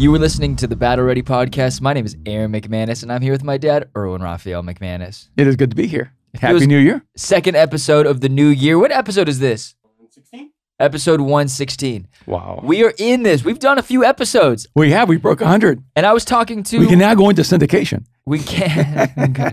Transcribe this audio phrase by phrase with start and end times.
[0.00, 1.82] You were listening to the Battle Ready podcast.
[1.82, 5.28] My name is Aaron McManus, and I'm here with my dad, Erwin Raphael McManus.
[5.36, 6.14] It is good to be here.
[6.40, 7.04] Happy was- New Year.
[7.18, 8.78] Second episode of the new year.
[8.78, 9.74] What episode is this?
[10.08, 10.52] 16?
[10.78, 12.08] Episode 116.
[12.24, 12.60] Wow.
[12.64, 13.44] We are in this.
[13.44, 15.06] We've done a few episodes, We have.
[15.10, 15.84] We broke 100.
[15.94, 16.78] and I was talking to.
[16.78, 18.06] We can now go into syndication.
[18.24, 19.52] We can.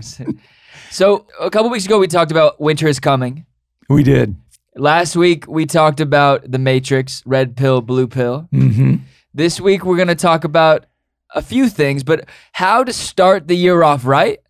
[0.90, 3.44] so a couple weeks ago, we talked about winter is coming.
[3.90, 4.34] We did.
[4.76, 8.48] Last week, we talked about the Matrix, red pill, blue pill.
[8.50, 8.96] hmm
[9.38, 10.86] This week, we're going to talk about
[11.32, 14.40] a few things, but how to start the year off right.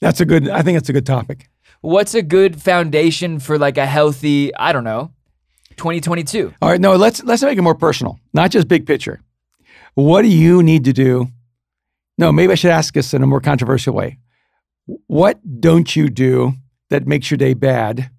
[0.00, 1.48] That's a good, I think that's a good topic.
[1.82, 5.12] What's a good foundation for like a healthy, I don't know,
[5.76, 6.52] 2022?
[6.60, 6.80] All right.
[6.80, 9.20] No, let's, let's make it more personal, not just big picture.
[9.94, 11.28] What do you need to do?
[12.18, 14.18] No, maybe I should ask this in a more controversial way.
[15.06, 16.54] What don't you do
[16.90, 18.10] that makes your day bad?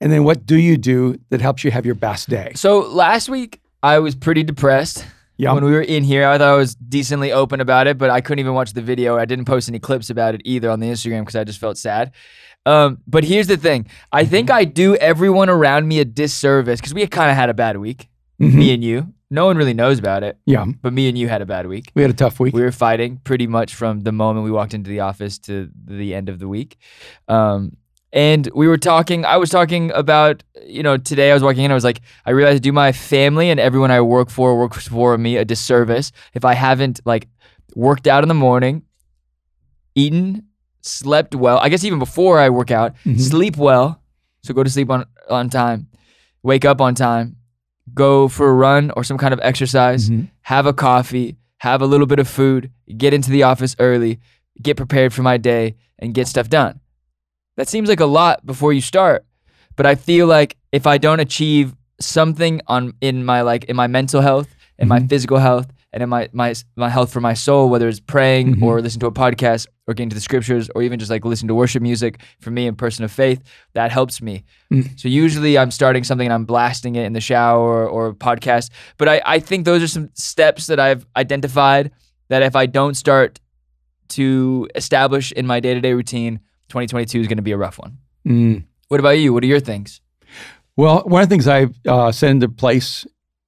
[0.00, 2.52] And then what do you do that helps you have your best day?
[2.54, 5.04] So last week, I was pretty depressed.
[5.40, 5.52] Yeah.
[5.54, 8.20] When we were in here, I thought I was decently open about it, but I
[8.20, 9.16] couldn't even watch the video.
[9.16, 11.78] I didn't post any clips about it either on the Instagram because I just felt
[11.78, 12.12] sad.
[12.66, 14.30] Um, but here's the thing I Mm-hmm.
[14.30, 17.78] think I do everyone around me a disservice because we kind of had a bad
[17.78, 18.54] week, Mhm.
[18.54, 19.14] me and you.
[19.30, 20.66] No one really knows about it, Yeah.
[20.82, 21.90] but me and you had a bad week.
[21.94, 22.52] We had a tough week.
[22.52, 26.14] We were fighting pretty much from the moment we walked into the office to the
[26.14, 26.76] end of the week.
[27.28, 27.76] Um,
[28.12, 31.70] and we were talking, I was talking about, you know, today I was walking in,
[31.70, 34.88] I was like, I realized I do my family and everyone I work for works
[34.88, 37.28] for me a disservice if I haven't like
[37.76, 38.82] worked out in the morning,
[39.94, 40.44] eaten,
[40.82, 41.58] slept well.
[41.58, 43.20] I guess even before I work out, Mhm.
[43.20, 44.00] sleep well.
[44.42, 45.88] So go to sleep on, on time,
[46.42, 47.36] wake up on time,
[47.94, 50.28] go for a run or some kind of exercise Mhm.
[50.42, 54.18] have a coffee, have a little bit of food, get into the office early,
[54.62, 56.80] get prepared for my day, and get stuff done.
[57.60, 59.26] That seems like a lot before you start,
[59.76, 63.86] but I feel like if I don't achieve something on in my like in my
[63.86, 64.48] mental health,
[64.78, 65.10] in my Mhm.
[65.10, 68.62] physical health, and in my my my health for my soul, whether it's praying Mhm.
[68.62, 71.48] or listening to a podcast or getting to the scriptures or even just like listening
[71.48, 73.42] to worship music for me, in person of faith,
[73.74, 74.42] that helps me.
[74.72, 74.98] Mm.
[74.98, 78.70] So usually I'm starting something and I'm blasting it in the shower or a podcast.
[78.96, 81.90] But I, I think those are some steps that I've identified
[82.30, 83.38] that if I don't start
[84.16, 87.78] to establish in my day to day routine, 2022 is going to be a rough
[87.78, 87.98] one.
[88.26, 88.64] Mm.
[88.88, 89.32] What about you?
[89.32, 90.00] What are your things?
[90.76, 93.06] Well, one of the things I've uh, set into place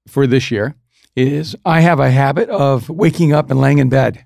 [0.09, 0.75] for this year
[1.16, 4.25] is I have a habit of waking up and laying in bed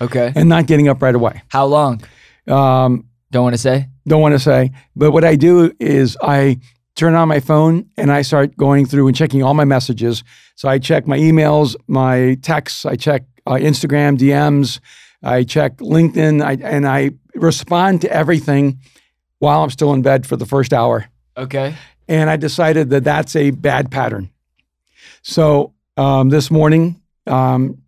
[0.00, 0.32] Okay.
[0.34, 1.42] and not getting up right away.
[1.48, 2.02] How long?
[2.48, 3.88] Um, Don't want to say.
[4.06, 6.58] don't want to say, but what I do is I
[6.94, 10.22] turn on my phone and I start going through and checking all my messages.
[10.56, 14.78] So I check my emails, my texts, I check uh, Instagram DMs,
[15.22, 18.78] I check LinkedIn, I, and I respond to everything
[19.38, 21.06] while I'm still in bed for the first hour.
[21.36, 21.74] Okay.
[22.08, 24.30] and I decided that that's a bad pattern.
[25.22, 27.82] So um, this morning, um,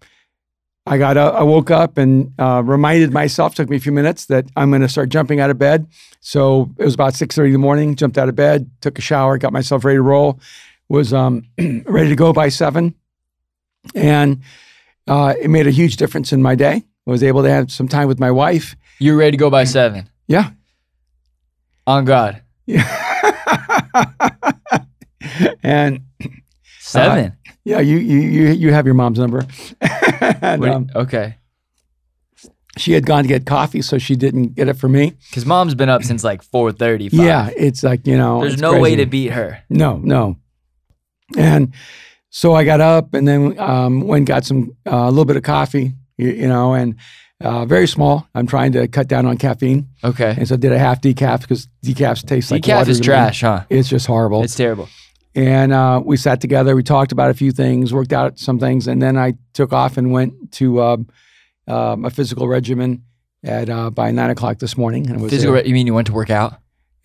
[0.87, 3.55] I got up, I woke up and uh, reminded myself.
[3.55, 5.87] Took me a few minutes that I'm going to start jumping out of bed.
[6.21, 7.97] So it was about six thirty in the morning.
[7.97, 10.41] Jumped out of bed, took a shower, got myself ready to roll.
[10.89, 12.95] Was um, ready to go by seven,
[13.95, 14.43] and
[15.09, 16.85] uh, it made a huge difference in my day.
[17.07, 18.77] I was able to have some time with my wife.
[18.99, 20.09] You're ready to go by seven.
[20.27, 20.51] Yeah,
[21.87, 22.43] On God.
[22.67, 22.83] yeah.
[25.63, 26.01] and
[26.87, 27.37] Seven.
[27.65, 29.45] Yeah, you you you you have your mom's number.
[29.81, 31.35] and, um, okay.
[32.79, 35.15] she had gone to get coffee, so she didn't get it for me.
[35.29, 37.09] Because mom's been up since like 4:30.
[37.13, 39.65] Yeah, it's like you know, There's no way to beat her.
[39.69, 40.37] No, no.
[41.37, 41.75] And
[42.31, 45.37] so I got up and then um, went and got some uh, a little bit
[45.37, 46.97] of coffee, you, you know, and
[47.41, 48.27] uh, very small.
[48.35, 50.35] I'm trying to cut down on caffeine, Okay.
[50.39, 53.41] and so I did a half decaf because decafs taste like Decaf water is trash,
[53.43, 53.65] huh?
[53.69, 54.43] It's just horrible.
[54.43, 54.89] It's terrible.
[55.35, 56.75] and uh, we sat together.
[56.75, 59.97] We talked about a few things, worked out some things, and then I took off
[59.99, 61.07] and went to um,
[61.67, 63.03] a physical regimen
[63.45, 65.07] at uh, by nine o'clock this morning.
[65.09, 65.55] And it was Physical.
[65.55, 65.67] there.
[65.67, 66.55] You mean you went to work out?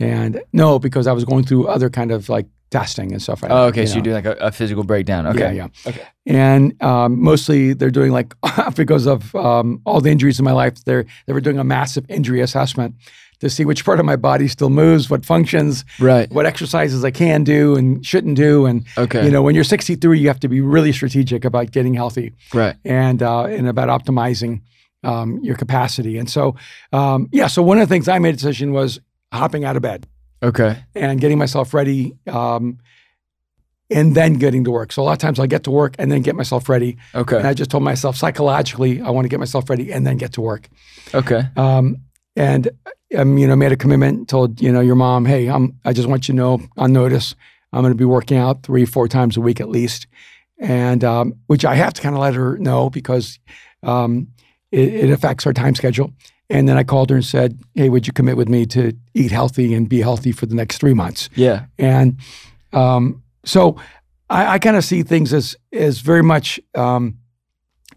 [0.01, 3.51] And no, because I was going through other kind of like testing and stuff like
[3.51, 3.67] Oh, that.
[3.69, 3.81] okay.
[3.81, 4.03] you So you're know.
[4.21, 5.27] doing like a, a physical breakdown.
[5.27, 5.53] Okay.
[5.55, 5.89] Yeah, yeah.
[5.89, 6.03] Okay.
[6.25, 8.33] And um, mostly they're doing like
[8.75, 10.83] because of um, all the injuries in my life.
[10.85, 12.95] They're they were doing a massive injury assessment
[13.39, 16.31] to see which part of my body still moves, what functions, Right.
[16.31, 19.25] what exercises I can do and shouldn't do, and Okay.
[19.25, 22.33] you know when you're 63, you have to be really strategic about getting healthy.
[22.53, 22.75] Right.
[22.85, 24.61] and uh, and about optimizing
[25.03, 26.19] um, your capacity.
[26.19, 26.55] And so,
[26.93, 27.47] um, yeah.
[27.47, 28.99] So one of the things I made a decision was
[29.31, 30.07] hopping out of bed
[30.43, 30.83] Okay.
[30.95, 32.77] and getting myself ready, um,
[33.89, 34.91] and then getting to work.
[34.91, 36.97] So a lot of times I get to work and then get myself ready.
[37.13, 37.37] Okay.
[37.37, 37.47] And.
[37.47, 40.41] I just told myself psychologically I want to get myself ready and then get to
[40.41, 40.69] work.
[41.13, 41.43] Okay.
[41.57, 41.97] Um,
[42.35, 42.69] and
[43.17, 44.29] um, you know, made a commitment.
[44.29, 45.77] Told you know your mom, hey, I'm.
[45.83, 47.35] I just want you to know on notice,
[47.73, 50.07] I'm going to be working out three, four times a week at least.
[50.57, 53.39] and um, which I have to kind of let her know because
[53.83, 54.27] um,
[54.71, 56.13] it, it affects our time schedule.
[56.51, 59.31] And then I called her and said, "Hey, would you commit with me to eat
[59.31, 61.65] healthy and be healthy for the next three months?" Yeah.
[61.79, 62.17] And
[62.73, 63.77] um, so
[64.29, 67.17] I, I kind of see things as as very much um,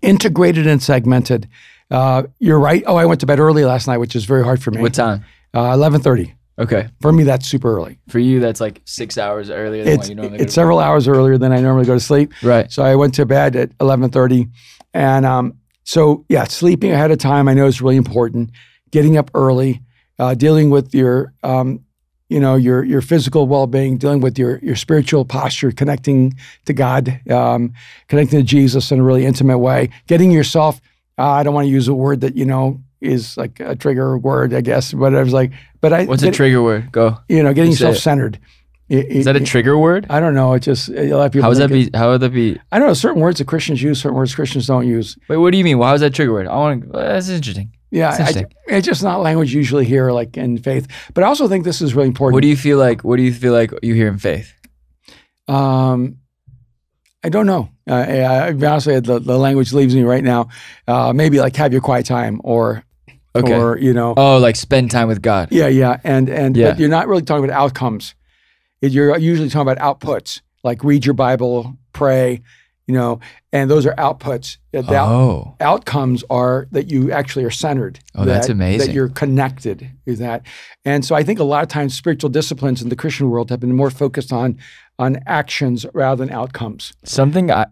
[0.03, 1.49] integrated and segmented.
[1.91, 2.85] Uh, you're right.
[2.87, 4.81] Oh, I went to bed early last night, which is very hard for me.
[4.81, 5.25] What time?
[5.53, 6.35] Uh, Eleven thirty.
[6.57, 6.89] Okay.
[7.01, 7.99] For me, that's super early.
[8.09, 10.79] For you, that's like six hours earlier than It's what you normally go it's several
[10.79, 12.33] hours earlier than I normally go to sleep.
[12.43, 12.71] Right.
[12.71, 14.47] So I went to bed at eleven thirty,
[14.93, 18.51] and um, so yeah, sleeping ahead of time I know is really important.
[18.91, 19.83] Getting up early,
[20.19, 21.85] uh, dealing with your um,
[22.29, 26.35] you know your your physical well being, dealing with your your spiritual posture, connecting
[26.65, 27.75] to God, um,
[28.09, 29.91] connecting to Jesus in a really intimate way.
[30.07, 30.81] Getting yourself.
[31.17, 34.17] Uh, I don't want to use a word that you know is like a trigger
[34.17, 34.95] word, I guess.
[34.95, 36.91] Whatever's like, but I What's a trigger word?
[36.91, 37.19] Go.
[37.29, 38.41] you know getting Just say
[38.89, 39.03] it.
[39.03, 39.17] centered.
[39.17, 40.07] Is that a trigger word?
[40.11, 40.53] I don't know.
[40.55, 41.43] It just a lot of people.
[41.45, 41.99] How would that it- be?
[41.99, 42.59] How would that be?
[42.73, 45.17] I don't know certain words that Christians use, certain words Christians don't use.
[45.29, 45.79] Wait, what do you mean?
[45.79, 46.47] Why was that trigger word?
[46.47, 46.89] I want to.
[46.93, 47.73] That's interesting.
[47.91, 50.89] Yeah, It's I, it's just not language you usually hear like in faith.
[51.15, 52.35] But I also think this is really important.
[52.35, 53.03] What do you feel like?
[53.05, 54.53] What do you feel like you hear in faith?
[55.47, 56.19] Um,
[57.23, 57.71] I don't know.
[57.89, 60.49] Uh, I, I'll be honest with you, the, the language leaves me right now.
[60.89, 62.83] Uh, maybe like have your quiet time, or
[63.37, 63.53] Okay.
[63.55, 65.49] or you know, Oh, like spend time with God.
[65.51, 66.71] yeah, yeah, and and Yeah.
[66.71, 68.15] but you're not really talking about outcomes.
[68.81, 72.43] You're usually talking about outputs, like read your Bible, pray,
[72.87, 73.21] you know,
[73.53, 74.59] and those are outputs.
[74.73, 77.99] The out- Oh, outcomes are that you actually are centered.
[78.15, 78.89] Oh, that's amazing.
[78.89, 80.43] That you're connected with that.
[80.85, 83.61] And so I think a lot of times spiritual disciplines in the Christian world have
[83.61, 84.59] been more focused on
[84.99, 86.93] on actions rather than outcomes.
[87.05, 87.67] something I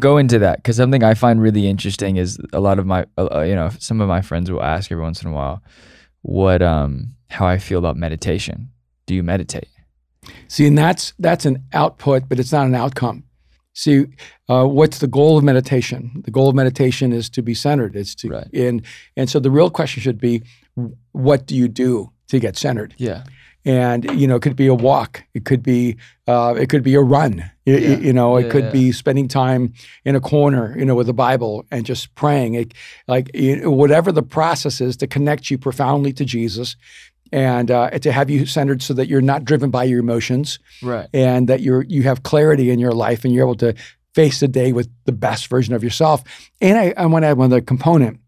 [0.00, 3.28] go into that because something I find really interesting is a lot of my, uh,
[3.30, 5.62] uh, you know, some of my friends will ask every once in a while,
[6.22, 8.70] what, um, how I feel about meditation.
[9.06, 9.68] Do you meditate?
[10.48, 13.24] See, and that's that's an output, but it's not an outcome.
[13.74, 14.04] See,
[14.48, 16.22] uh, what's the goal of meditation?
[16.24, 17.96] The goal of meditation is to be centered.
[17.96, 18.48] It's to Right.
[18.52, 18.82] and
[19.16, 20.42] and so the real question should be,
[21.12, 22.94] what do you do to get centered?
[22.98, 23.24] Yeah.
[23.64, 25.96] and you know it could be a walk it could be
[26.26, 27.32] uh, it could be a run
[27.64, 27.98] y- Yeah.
[28.06, 28.72] you know it Yeah, could yeah.
[28.80, 29.72] be spending time
[30.04, 32.74] in a corner you know with the bible and just praying it,
[33.06, 36.74] like you know, whatever the process is to connect you profoundly to jesus
[37.32, 41.08] and uh, to have you centered so that you're not driven by your emotions Right.
[41.14, 43.74] and that you're you have clarity in your life and you're able to
[44.14, 46.22] face the day with the best version of yourself.
[46.60, 48.20] And i, I want to add one other component.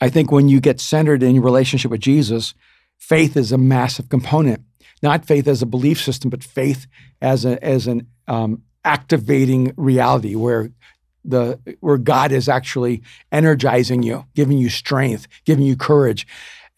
[0.00, 2.54] I think when you get centered in your relationship with jesus
[2.98, 4.62] faith is a massive component.
[5.02, 6.86] Not faith as a belief system but faith
[7.20, 10.70] as a as an um, activating reality where
[11.24, 13.02] the where god is actually
[13.32, 16.26] energizing you giving you strength giving you courage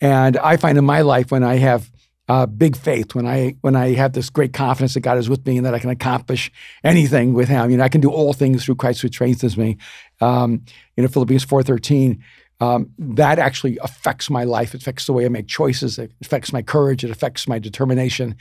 [0.00, 1.90] and i find in my life when i have
[2.28, 5.46] uh, big faith when I when I have this great confidence that God is with
[5.46, 6.50] me and that I can accomplish
[6.82, 7.70] anything with Him.
[7.70, 9.76] You know, I can do all things through Christ who strengthens me.
[10.20, 10.64] Um,
[10.96, 12.22] you know, Philippians four thirteen.
[12.58, 14.74] Um, that actually affects my life.
[14.74, 15.98] It affects the way I make choices.
[15.98, 17.04] It affects my courage.
[17.04, 18.34] It affects my determination,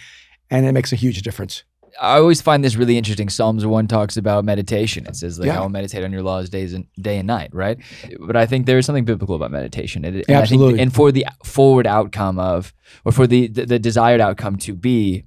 [0.50, 1.64] and it makes a huge difference.
[2.02, 3.30] I always find this really interesting.
[3.30, 5.06] Psalms one talks about meditation.
[5.08, 5.60] It says like Yeah.
[5.60, 7.78] I will meditate on your laws days and day and night, right?
[8.20, 10.04] But I think there is something biblical about meditation.
[10.04, 10.80] And, and I think- Absolutely.
[10.82, 12.74] and for the forward outcome of,
[13.06, 15.24] or for the the, the desired outcome to be,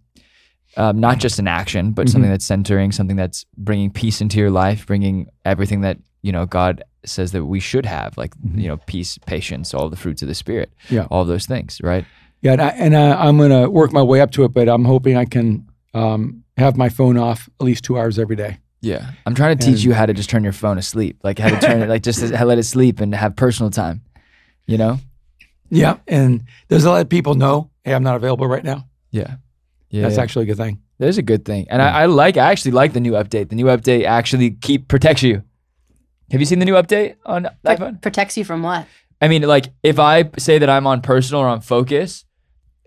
[0.77, 2.13] um, not just an action, but Mm-hmm.
[2.13, 6.45] something that's centering, something that's bringing peace into your life, bringing everything that you know
[6.47, 10.29] God says that we should have, like you know peace, patience, all the fruits of
[10.29, 10.95] the spirit, Mm-hmm.
[10.97, 11.07] Yeah.
[11.11, 12.05] all those things, right?
[12.43, 14.69] Yeah, and, I, and I, I'm going to work my way up to it, but
[14.69, 18.59] I'm hoping I can um, have my phone off at least two hours every day.
[18.81, 21.39] Yeah, I'm trying to teach And- you how to just turn your phone asleep, like
[21.39, 24.03] how to turn it, like just to let it sleep and have personal time.
[24.67, 24.99] You know?
[25.71, 28.87] Yeah, and there's a lot of people know, hey, I'm not available right now.
[29.11, 29.37] Yeah,
[29.91, 30.03] yeah.
[30.03, 30.23] That's yeah.
[30.23, 30.81] actually a good thing.
[30.99, 32.37] There's a good thing, and I, I like.
[32.37, 33.49] I actually like the new update.
[33.51, 35.43] The new update actually keep protects you.
[36.31, 38.01] Have you seen the new update on Like, iPhone?
[38.03, 38.87] protects you from what?
[39.21, 42.25] I mean, like if I say that I'm on personal or on focus,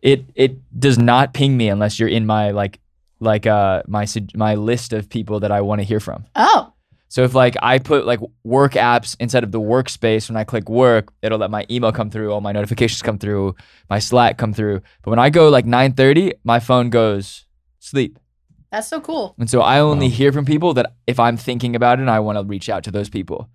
[0.02, 2.80] it it does not ping me unless you're in my like
[3.22, 6.26] like uh my my list of people that I want to hear from.
[6.36, 6.74] Oh,
[7.08, 10.68] So if like I put like work apps inside of the workspace, when I click
[10.70, 13.56] work, it'll let my email come through, all my notifications come through,
[13.90, 14.82] my Slack come through.
[15.04, 17.46] But when I go like 9:30, my phone goes
[17.80, 18.18] sleep.
[18.72, 19.36] that's so cool.
[19.38, 20.16] And so I only Wow.
[20.20, 22.84] hear from people that if I'm thinking about it and I want to reach out
[22.86, 23.50] to those people.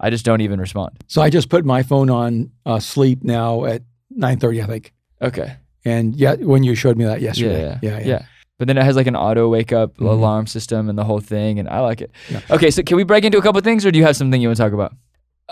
[0.00, 0.90] I just don't even respond.
[1.06, 4.92] So I just put my phone on uh, sleep now at 9:30, I think.
[5.22, 5.56] Okay.
[5.84, 8.22] And yeah, when you showed me that yesterday, Yeah, yeah, yeah.
[8.58, 10.06] But then it has like an auto wake up Mhm.
[10.08, 12.10] alarm system and the whole thing, and I like it.
[12.30, 12.40] Yeah.
[12.50, 14.48] Okay, so can we break into a couple things, or do you have something you
[14.48, 14.92] want to talk about?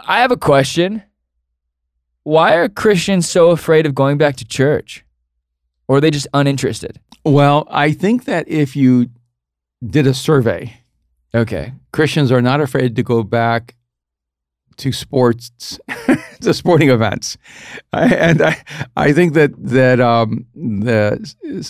[0.06, 1.02] I have a question.
[2.24, 5.04] Why are Christians so afraid of going back to church,
[5.88, 7.00] or are they just uninterested?
[7.24, 9.08] Well, I think that if you
[9.84, 10.74] did a survey
[11.34, 11.72] Okay.
[11.92, 13.74] Christians are not afraid to go back
[14.82, 15.50] to sports,
[16.42, 17.36] to sporting events,
[17.92, 18.62] I, and I,
[18.96, 21.18] I think that that um, the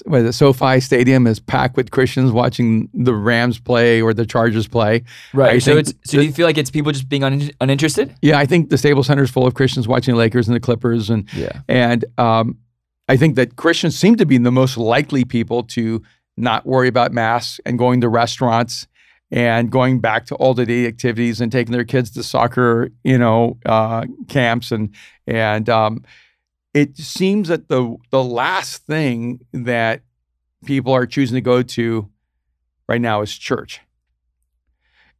[0.04, 4.66] what, the SoFi Stadium is packed with Christians watching the Rams play or the Chargers
[4.66, 5.04] play.
[5.32, 5.54] Right.
[5.54, 8.14] I so it's so do you feel like it's people just being un- uninterested?
[8.22, 10.60] Yeah, I think the Staples Center is full of Christians watching the Lakers and the
[10.60, 11.60] Clippers, and Yeah.
[11.68, 12.58] and um,
[13.08, 16.02] I think that Christians seem to be the most likely people to
[16.38, 18.86] not worry about masks and going to restaurants
[19.32, 23.16] and going back to all the day activities and taking their kids to soccer, you
[23.16, 24.94] know, uh, camps and
[25.26, 26.04] and um,
[26.74, 30.02] it seems that the the last thing that
[30.66, 32.08] people are choosing to go to
[32.88, 33.80] right now is church,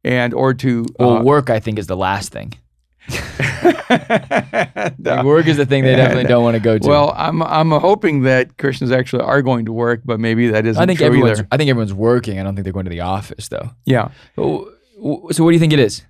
[0.03, 2.53] and or to Well, uh, work I think is the last thing.
[4.99, 6.87] Like, work is the thing they definitely don't want to go to.
[6.87, 10.81] Well, I'm I'm hoping that Christians actually are going to work, but maybe that isn't
[10.81, 11.47] I think true everyone's either.
[11.51, 12.39] I think everyone's working.
[12.39, 13.71] I don't think they're going to the office though.
[13.85, 14.09] Yeah.
[14.35, 14.71] So
[15.31, 16.03] so what do you think it is?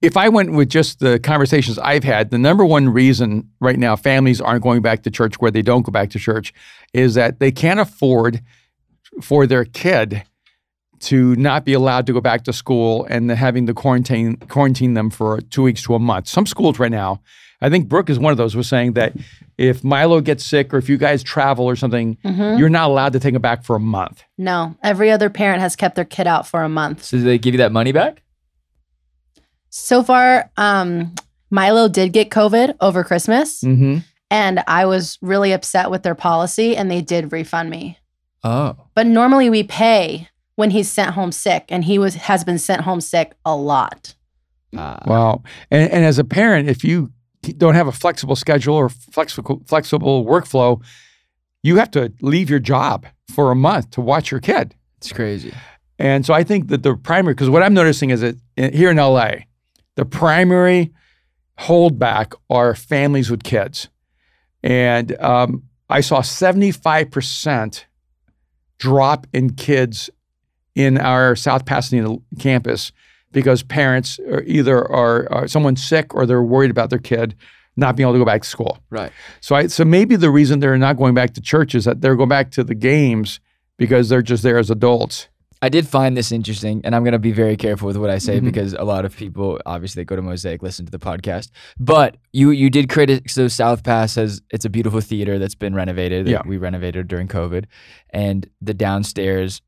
[0.00, 3.94] If I went with just the conversations I've had, the number one reason right now
[3.94, 6.52] families aren't going back to church where they don't go back to church
[6.92, 8.42] is that they can't afford
[9.20, 10.24] for their kid
[11.02, 15.10] to not be allowed to go back to school and having to quarantine quarantine them
[15.10, 16.28] for two weeks to a month.
[16.28, 17.20] Some schools right now,
[17.60, 19.12] I think Brooke is one of those, was saying that
[19.58, 22.58] if Milo gets sick or if you guys travel or something, Mhm.
[22.58, 24.22] you're not allowed to take him back for a month.
[24.38, 27.04] No, every other parent has kept their kid out for a month.
[27.04, 28.22] So do they give you that money back?
[29.70, 31.14] So far, um,
[31.50, 33.98] Milo did get COVID over Christmas, Mm-hmm.
[34.30, 37.98] and I was really upset with their policy, and they did refund me.
[38.44, 38.76] Oh.
[38.94, 42.82] But normally we pay when he's sent home sick, and he was has been sent
[42.82, 44.14] home sick a lot.
[44.76, 45.02] Ah.
[45.06, 45.42] Wow.
[45.70, 47.10] And, and as a parent, if you
[47.58, 50.82] don't have a flexible schedule or flexible flexible workflow,
[51.62, 54.74] you have to leave your job for a month to watch your kid.
[54.98, 55.52] it's crazy.
[55.98, 58.90] And so I think that the primary, because what I'm noticing is that in- here
[58.90, 59.44] in LA,
[59.94, 60.92] the primary
[61.60, 63.88] holdback are families with kids.
[64.62, 67.84] And um, I saw 75%
[68.78, 70.10] drop in kids
[70.74, 72.92] in our South Pasadena campus
[73.32, 77.34] because parents are either are, are someone sick or they're worried about their kid
[77.76, 78.78] not being able to go back to school.
[78.90, 79.10] Right.
[79.40, 82.16] So I so maybe the reason they're not going back to church is that they're
[82.16, 83.40] going back to the games
[83.78, 85.28] because they're just there as adults.
[85.64, 88.18] I did find this interesting, and I'm going to be very careful with what I
[88.18, 88.44] say Mhm.
[88.46, 91.50] because a lot of people, obviously, go to Mosaic, listen to the podcast.
[91.78, 95.72] But you you did critic so South Pass has it's a beautiful theater that's been
[95.74, 96.26] renovated.
[96.26, 96.42] that Yeah.
[96.44, 97.66] we renovated during COVID,
[98.10, 99.62] and the downstairs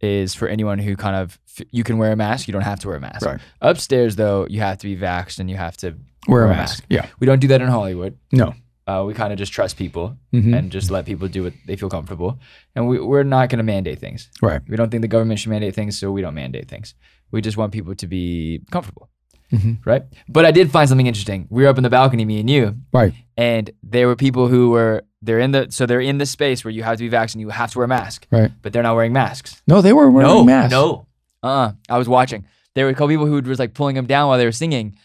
[0.00, 1.38] is for anyone who kind of
[1.70, 2.48] you can wear a mask.
[2.48, 3.26] You don't have to wear a mask.
[3.26, 3.40] Right.
[3.60, 5.94] Upstairs, though, you have to be vaxxed and you have to.
[6.28, 6.80] Wear a Wear a mask.
[6.80, 6.84] mask.
[6.90, 7.06] Yeah.
[7.18, 8.18] We don't do that in Hollywood.
[8.32, 8.54] No.
[8.86, 10.56] Uh, we kind of just trust people Mhm.
[10.58, 12.38] and just let people do what they feel comfortable.
[12.74, 14.28] And we, we're not going to mandate things.
[14.42, 14.60] Right.
[14.68, 16.94] We don't think the government should mandate things, so we don't mandate things.
[17.30, 19.08] We just want people to be comfortable,
[19.52, 19.78] Mhm.
[19.86, 20.02] right?
[20.28, 21.46] But I did find something interesting.
[21.50, 23.12] We were up in the balcony, me and you, Right.
[23.36, 26.70] and there were people who were they're in the so they're in the space where
[26.72, 28.50] you have to be vaccinated, you have to wear a mask, Right.
[28.62, 29.62] but they're not wearing masks.
[29.66, 30.70] No, they were wearing no, masks.
[30.72, 31.06] no,
[31.42, 32.44] uh, I was watching.
[32.74, 34.96] There were a couple people who was like pulling them down while they were singing,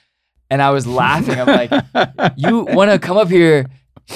[0.49, 1.39] and I was laughing.
[1.39, 1.71] I'm like,
[2.37, 3.65] you want to come up here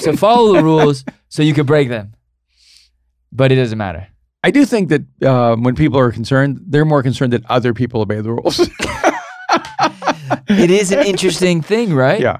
[0.03, 2.13] to follow the rules so you could break them,
[3.31, 4.07] but it doesn't matter.
[4.43, 7.99] I do think that um, when people are concerned, they're more concerned that other people
[8.01, 8.59] obey the rules.
[10.47, 12.21] it is an interesting thing, right?
[12.21, 12.37] yeah.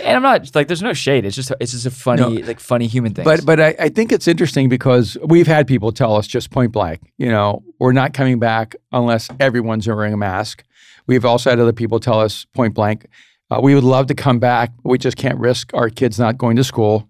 [0.00, 1.24] And I'm not like there's no shade.
[1.24, 3.24] It's just it's just a funny like funny human thing.
[3.24, 6.72] But but I, I think it's interesting because we've had people tell us just point
[6.72, 10.64] blank, you know, we're not coming back unless everyone's wearing a mask.
[11.06, 13.06] We've also had other people tell us point blank,
[13.50, 16.36] uh, we would love to come back, but we just can't risk our kids not
[16.36, 17.08] going to school.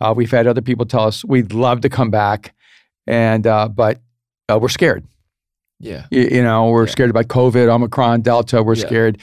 [0.00, 2.54] Uh, we've had other people tell us we'd love to come back,
[3.06, 4.00] and uh, but
[4.48, 5.04] uh, we're scared.
[5.78, 6.90] yeah, You, you know, we're Yeah.
[6.90, 8.62] scared about COVID, Omicron, Delta.
[8.64, 8.86] We're Yeah.
[8.86, 9.18] scared,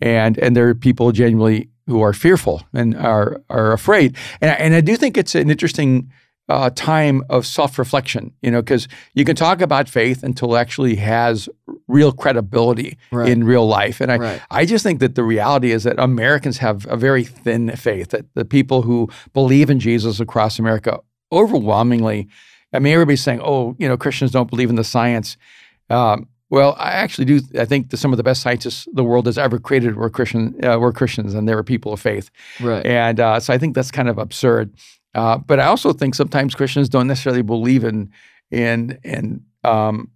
[0.00, 4.16] and and there are people genuinely who are fearful and are are afraid.
[4.40, 6.10] And I, and I do think it's an interesting
[6.48, 8.32] uh, time of self reflection.
[8.42, 11.48] You know, because you can talk about faith until it actually has
[11.88, 14.00] real credibility right, in real life.
[14.00, 17.24] And I right, I just think that the reality is that Americans have a very
[17.24, 18.10] thin faith.
[18.10, 21.00] That the people who believe in Jesus across America
[21.32, 22.28] overwhelmingly,
[22.72, 25.36] I mean, everybody's saying, "Oh, you know, Christians don't believe in the science."
[25.88, 27.40] Um, well, I actually do.
[27.58, 30.54] I think that some of the best scientists the world has ever created were Christian,
[30.64, 32.30] uh, were Christians, and they were people of faith.
[32.60, 32.84] right.
[32.86, 34.72] And uh, so I think that's kind of absurd.
[35.14, 38.12] Uh, but I also think sometimes Christians don't necessarily believe in
[38.50, 40.10] in in um,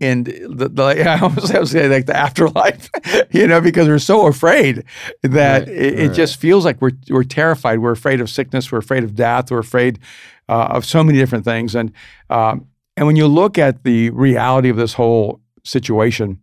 [0.00, 2.90] in the, the I almost I was saying like the afterlife,
[3.30, 4.84] you know, because we're so afraid
[5.22, 6.16] that Right, it, it right.
[6.16, 7.78] just feels like we're we're terrified.
[7.78, 8.72] We're afraid of sickness.
[8.72, 9.50] We're afraid of death.
[9.50, 10.00] We're afraid
[10.48, 11.74] uh, of so many different things.
[11.74, 11.92] And
[12.28, 16.40] um, and when you look at the reality of this whole situation,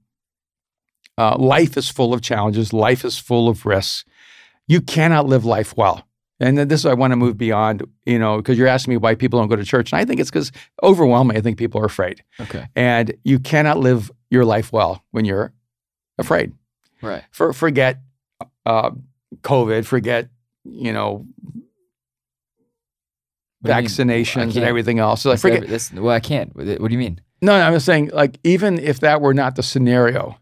[1.18, 2.74] uh, life is full of challenges.
[2.74, 4.06] Life is full of risks.
[4.68, 6.08] You cannot live life well.
[6.40, 9.14] And this is I want to move beyond, you know, because you're asking me why
[9.16, 9.92] people don't go to church.
[9.92, 10.52] And I think it's because
[10.82, 12.24] overwhelming, I think people are afraid.
[12.40, 12.66] Okay.
[12.76, 15.52] And you cannot live your life well when you're
[16.18, 16.54] afraid.
[17.02, 17.24] Right.
[17.32, 18.00] For, forget
[18.66, 18.92] uh,
[19.42, 20.30] COVID, forget,
[20.64, 21.26] you know,
[23.64, 23.84] You mean?
[23.86, 25.22] Vaccinations and everything else.
[25.22, 25.58] So I forget.
[25.58, 26.56] every- that's- well, I can't.
[26.56, 27.20] What do you mean?
[27.42, 30.38] No, no, I'm just saying, like, even if that were not the scenario,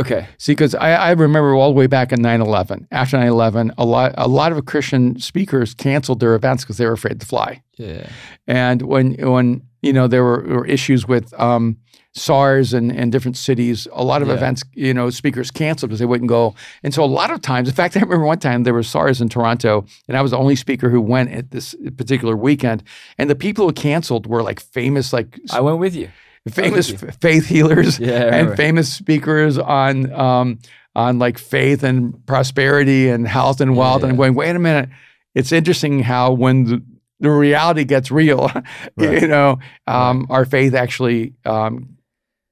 [0.00, 0.26] Okay.
[0.38, 2.86] See, because I, I remember all the way back in 9/11.
[2.90, 6.92] After 9/11, a lot a lot of Christian speakers canceled their events because they were
[6.92, 7.60] afraid to fly.
[7.76, 8.08] Yeah.
[8.46, 11.76] And when when you know there were, were issues with um,
[12.14, 14.34] SARS and, and different cities, a lot of Yeah.
[14.34, 16.54] events, you know, speakers canceled because they wouldn't go.
[16.82, 19.20] And so a lot of times, in fact, I remember one time there was SARS
[19.20, 22.82] in Toronto, and I was the only speaker who went at this particular weekend.
[23.16, 26.08] And the people who canceled were like famous, like I went with you.
[26.50, 28.08] famous with f- faith healers Yeah.
[28.08, 28.56] I and remember.
[28.56, 30.58] famous speakers on um,
[30.96, 34.02] on like faith and prosperity and health and wealth.
[34.02, 34.88] And I'm going, wait a minute.
[35.36, 36.82] It's interesting how when the,
[37.20, 38.50] the reality gets real,
[38.96, 39.22] Right.
[39.22, 41.96] you know, um, our faith actually um,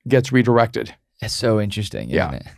[0.07, 0.95] gets redirected.
[1.21, 2.11] It's so interesting.
[2.11, 2.29] Yeah.
[2.29, 2.53] Isn't it?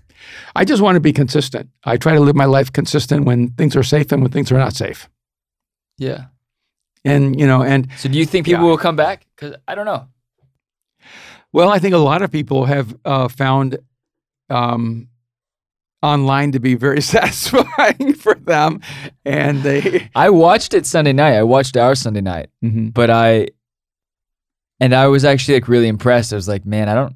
[0.55, 1.71] I just want to be consistent.
[1.85, 4.59] I try to live my life consistent when things are safe and when things are
[4.59, 5.09] not safe.
[5.97, 6.27] Yeah.
[7.05, 8.71] And you know, and So do you think people Yeah.
[8.71, 9.27] will come back?
[9.35, 10.09] Because I don't know.
[11.53, 13.79] well, I think a lot of people have uh, found
[14.51, 15.09] um,
[16.03, 18.81] online to be very satisfying for them,
[19.25, 20.09] and they.
[20.15, 21.35] I watched it Sunday night.
[21.35, 22.93] I watched our Sunday night, Mhm.
[22.95, 23.49] but I,
[24.81, 26.33] and I was actually like really impressed.
[26.33, 27.15] I was like, man, I don't.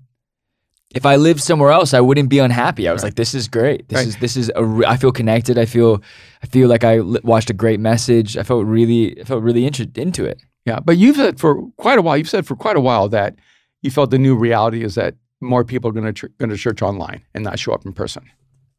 [0.95, 2.87] If I lived somewhere else, I wouldn't be unhappy.
[2.89, 3.09] I was Right.
[3.09, 3.89] like, this is great.
[3.89, 4.07] This Right.
[4.07, 4.65] is this is a.
[4.65, 5.59] Re- I feel connected.
[5.59, 6.01] I feel,
[6.43, 8.37] I feel like I li- watched a great message.
[8.37, 10.41] I felt really, I felt really interested into it.
[10.67, 12.17] Yeah, but you've said for quite a while.
[12.17, 13.35] You've said for quite a while that
[13.83, 16.57] you felt the new reality is that more people are going to tr- going to
[16.57, 18.23] church online and not show up in person.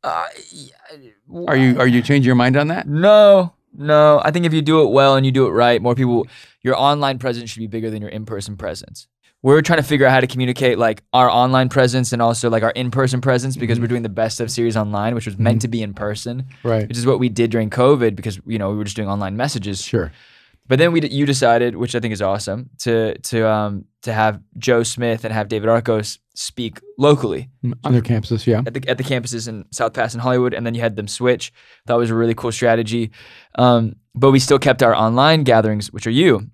[0.06, 0.28] Uh,
[1.48, 2.88] Are you are you changing your mind on that?
[2.88, 4.22] No, no.
[4.24, 6.28] I think if you do it well and you do it right, more people,
[6.62, 9.08] your online presence should be bigger than your in person presence.
[9.42, 12.64] We're trying to figure out how to communicate like our online presence and also like
[12.64, 15.62] our in person presence because we're doing the best of series online, which was meant
[15.62, 16.88] to be in person, Right.
[16.88, 19.38] which is what we did during COVID because you know we were just doing online
[19.38, 19.82] messages.
[19.84, 20.12] Sure.
[20.68, 24.42] But then we you decided, which I think is awesome, to to um to have
[24.58, 27.50] Joe Smith and have David Arcos speak locally
[27.84, 28.62] On their campuses, yeah.
[28.66, 31.08] at the at the campuses in South Pass and Hollywood, and then you had them
[31.08, 31.54] switch.
[31.86, 33.12] That was a really cool strategy.
[33.58, 36.50] Um, but we still kept our online gatherings, which are you,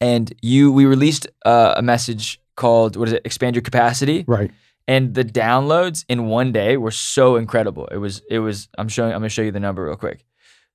[0.00, 0.70] and you.
[0.70, 3.22] We released uh, a message called "What is it?
[3.24, 4.50] Expand your capacity." Right.
[4.86, 7.86] And the downloads in one day were so incredible.
[7.86, 8.68] It was it was.
[8.78, 9.12] I'm showing.
[9.12, 10.24] I'm gonna show you the number real quick.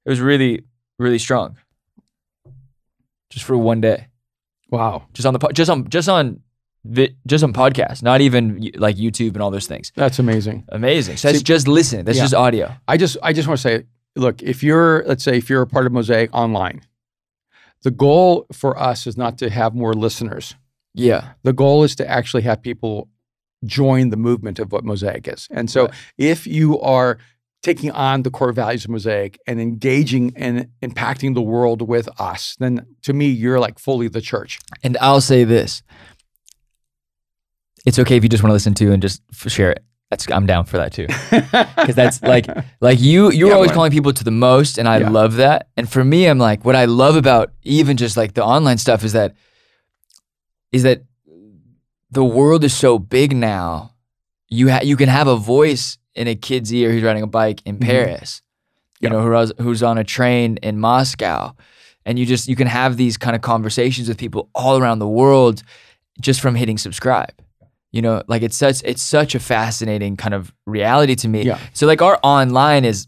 [0.05, 0.63] It was really
[0.97, 1.57] really strong.
[3.29, 4.07] Just for one day,
[4.71, 5.03] Wow.
[5.13, 6.41] just on the po- just on just on
[6.85, 9.91] vi- just on podcast, not even like YouTube and all those things.
[9.95, 10.65] That's amazing.
[10.69, 11.17] Amazing.
[11.17, 12.05] So that's just listening.
[12.05, 12.23] That's Yeah.
[12.23, 12.73] just audio.
[12.87, 13.83] I just I just want to say,
[14.15, 16.81] look, if you're let's say if you're a part of Mosaic online,
[17.83, 20.55] the goal for us is not to have more listeners.
[20.93, 21.33] Yeah.
[21.43, 23.09] The goal is to actually have people
[23.65, 25.47] join the movement of what Mosaic is.
[25.51, 25.93] And so Right.
[26.17, 27.17] if you are
[27.61, 32.55] taking on the core values of Mosaic and engaging and impacting the world with us,
[32.59, 34.59] then to me you're like fully the church.
[34.83, 35.83] And I'll say this.
[37.85, 39.83] It's okay if you just want to listen to and just share it.
[40.09, 41.05] That's I'm down for that too.
[41.85, 42.47] Cuz that's like
[42.81, 45.09] like you you're Yeah, always calling people to the most and I Yeah.
[45.09, 45.67] love that.
[45.77, 49.03] And for me I'm like what I love about even just like the online stuff
[49.03, 49.35] is that
[50.71, 51.03] is that
[52.11, 53.91] the world is so big now.
[54.47, 57.61] You ha- you can have a voice in a kid's ear who's riding a bike
[57.65, 57.81] in Mhm.
[57.81, 58.41] Paris.
[58.99, 59.13] You Yeah.
[59.13, 61.53] know, who's who's on a train in Moscow.
[62.05, 65.07] And you just you can have these kind of conversations with people all around the
[65.07, 65.63] world
[66.21, 67.33] just from hitting subscribe.
[67.91, 71.43] You know, like it's such it's such a fascinating kind of reality to me.
[71.43, 71.57] Yeah.
[71.73, 73.07] So like our online is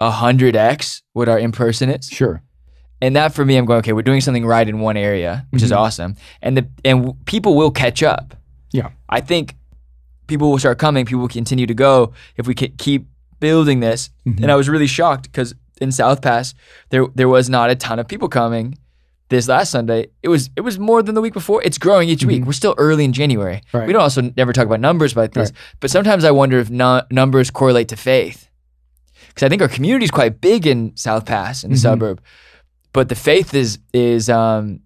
[0.00, 2.08] a hundred X what our in person is.
[2.08, 2.42] Sure.
[3.00, 5.62] And that for me, I'm going, okay, we're doing something right in one area, which
[5.62, 5.76] is Mhm.
[5.76, 6.16] awesome.
[6.42, 8.36] And the and w- people will catch up.
[8.72, 8.90] Yeah.
[9.08, 9.56] I think
[10.26, 13.06] people will start coming, people will continue to go if we keep
[13.40, 14.10] building this.
[14.26, 14.42] Mhm.
[14.42, 16.54] And I was really shocked because in South Pass,
[16.90, 18.76] there there was not a ton of people coming.
[19.28, 21.62] This last Sunday, it was it was more than the week before.
[21.64, 22.42] It's growing each week.
[22.42, 22.46] Mhm.
[22.46, 23.62] We're still early in January.
[23.72, 23.86] Right.
[23.86, 27.00] We don't also never talk about numbers like this, but sometimes I wonder if nu-
[27.10, 28.48] numbers correlate to faith.
[29.28, 31.80] Because I think our community is quite big in South Pass in the Mhm.
[31.82, 32.20] suburb,
[32.92, 34.80] but the faith is is um,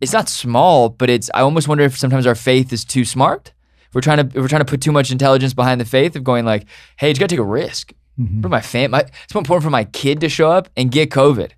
[0.00, 1.30] it's not small, but it's.
[1.34, 3.52] I almost wonder if sometimes our faith is too smart.
[3.94, 6.44] We're trying to we're trying to put too much intelligence behind the faith of going
[6.44, 7.92] like, hey, you got to take a risk.
[8.20, 8.42] Mhm.
[8.42, 11.10] For my fam, my, it's more important for my kid to show up and get
[11.10, 11.50] COVID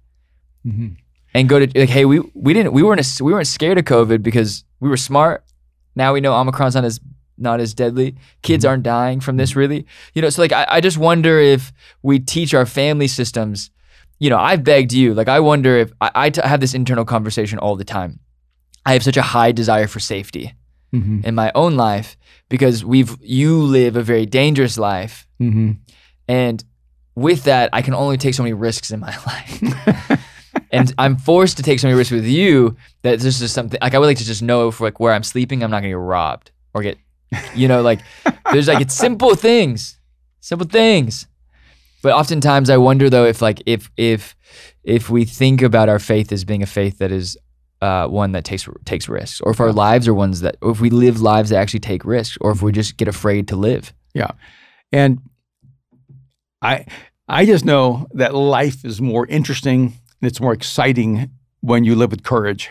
[0.67, 0.97] Mhm.
[1.35, 4.23] and go to like, hey, we we didn't we weren't we weren't scared of COVID
[4.23, 5.45] because we were smart.
[5.97, 7.01] Now we know Omicron's not as
[7.37, 8.15] not as deadly.
[8.43, 9.87] Kids aren't dying from this really.
[10.15, 13.71] You know, so like I, I just wonder if we teach our family systems.
[14.21, 15.13] You know, I've begged you.
[15.15, 18.21] Like I wonder if I, I t- have this internal conversation all the time.
[18.87, 20.55] I have such a high desire for safety
[20.95, 21.21] Mm-hmm.
[21.25, 22.17] in my own life
[22.49, 25.73] because we've you live a very dangerous life Mm-hmm.
[26.29, 26.65] and
[27.17, 30.21] with that I can only take so many risks in my life.
[30.71, 33.95] and I'm forced to take so many risks with you that this is something like
[33.95, 35.95] I would like to just know for like where I'm sleeping I'm not gonna get
[35.99, 36.99] robbed or get
[37.55, 38.01] you know like
[38.53, 39.99] there's like it's simple things.
[40.41, 41.27] Simple things.
[42.03, 44.37] But oftentimes I wonder though if like if if
[44.85, 47.37] if we think about our faith as being a faith that is
[47.81, 50.81] uh, one that takes takes risks, or if our lives are ones that, or if
[50.81, 53.93] we live lives that actually take risks, or if we just get afraid to live.
[54.15, 54.31] Yeah,
[54.93, 55.19] and
[56.63, 56.87] I
[57.29, 62.11] I just know that life is more interesting and it's more exciting when you live
[62.11, 62.71] with courage.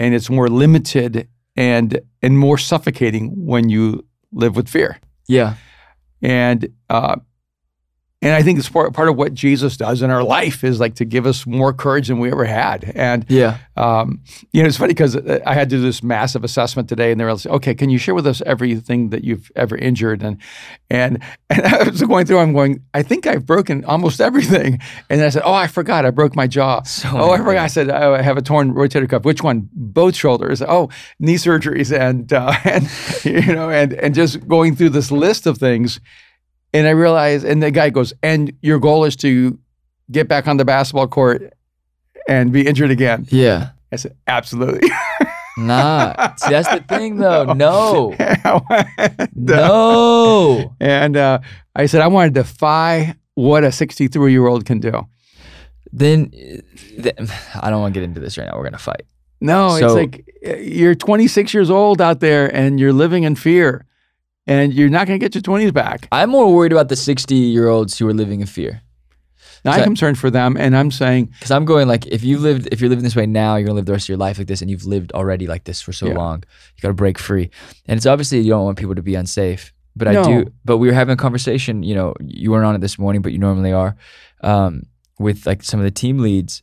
[0.00, 4.98] And it's more limited and and more suffocating when you live with fear.
[5.26, 5.54] Yeah,
[6.22, 7.16] And uh,
[8.20, 10.96] and I think it's part, part of what Jesus does in our life is like
[10.96, 12.90] to give us more courage than we ever had.
[12.96, 16.88] And yeah, um, you know, it's funny because I had to do this massive assessment
[16.88, 19.76] today, and they were like, "Okay, can you share with us everything that you've ever
[19.76, 20.38] injured?" And
[20.90, 22.38] and and I was going through.
[22.38, 22.82] I'm going.
[22.92, 24.80] I think I've broken almost everything.
[25.08, 26.04] And then I said, "Oh, I forgot.
[26.04, 26.82] I broke my jaw.
[26.82, 27.58] So oh, I forgot.
[27.58, 29.24] I said oh, I have a torn rotator cuff.
[29.24, 29.68] Which one?
[29.72, 30.60] Both shoulders.
[30.60, 30.88] Oh,
[31.20, 32.90] knee surgeries, and uh, and
[33.24, 36.00] you know, and and just going through this list of things.
[36.72, 39.58] And I realized, and the guy goes, "And your goal is to
[40.10, 41.52] get back on the basketball court."
[42.28, 43.26] And be injured again.
[43.30, 43.70] yeah.
[43.90, 44.90] I said, absolutely.
[45.56, 47.44] Nah, see that's the thing though.
[47.54, 50.74] No, and, no.
[50.78, 51.40] And uh,
[51.74, 55.06] I said, I want to defy what a 63 year old can do.
[55.92, 57.16] Then uh, th-
[57.60, 58.56] I don't want to get into this right now.
[58.56, 59.02] We're gonna fight.
[59.40, 63.84] No, it's like uh, you're 26 years old out there and you're living in fear
[64.48, 66.08] and you're not going to get your 20s back.
[66.10, 68.82] I'm more worried about the 60 year olds who are living in fear.
[69.64, 70.56] Now, I'm concerned for them.
[70.56, 73.26] And I'm saying, Because I'm going like, if you lived, if you're living this way
[73.26, 75.46] now, you're gonna live the rest of your life like this, and you've lived already
[75.46, 76.14] like this for so Yeah.
[76.14, 76.44] long.
[76.76, 77.50] You got to break free,
[77.86, 79.72] and it's obviously you don't want people to be unsafe.
[79.96, 80.46] But I do.
[80.64, 81.82] But we were having a conversation.
[81.82, 83.96] You know, you weren't on it this morning, but you normally are,
[84.42, 84.84] um,
[85.18, 86.62] with like some of the team leads,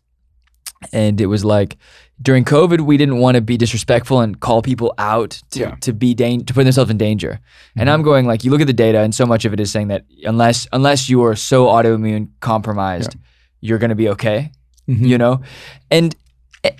[0.93, 1.75] and it was like
[2.21, 5.75] during COVID, we didn't want to be disrespectful and call people out to, Yeah.
[5.81, 7.39] to be dan- to put themselves in danger.
[7.75, 7.93] And Mhm.
[7.93, 9.89] I'm going like, you look at the data, and so much of it is saying
[9.89, 13.15] that unless unless you are so autoimmune compromised,
[13.61, 14.51] you're gonna be okay
[14.87, 15.07] Mhm.
[15.07, 15.41] you know
[15.89, 16.15] and
[16.63, 16.71] eh,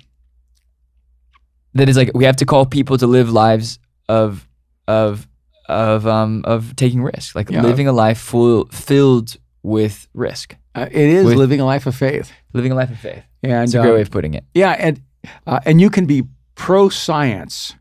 [1.74, 4.46] that is like we have to call people to live lives of
[4.88, 5.26] of
[5.68, 7.62] of um of taking risks like Yeah.
[7.62, 11.94] living a life full filled with risk uh, it is With- living a life of
[11.96, 12.30] faith.
[12.52, 14.72] living a life of faith And that's a great uh, way of putting it yeah,
[14.78, 15.00] and
[15.46, 16.22] uh, and you can be
[16.54, 17.74] pro science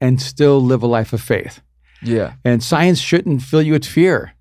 [0.00, 1.60] and still live a life of faith.
[2.02, 4.32] yeah And science shouldn't fill you with fear.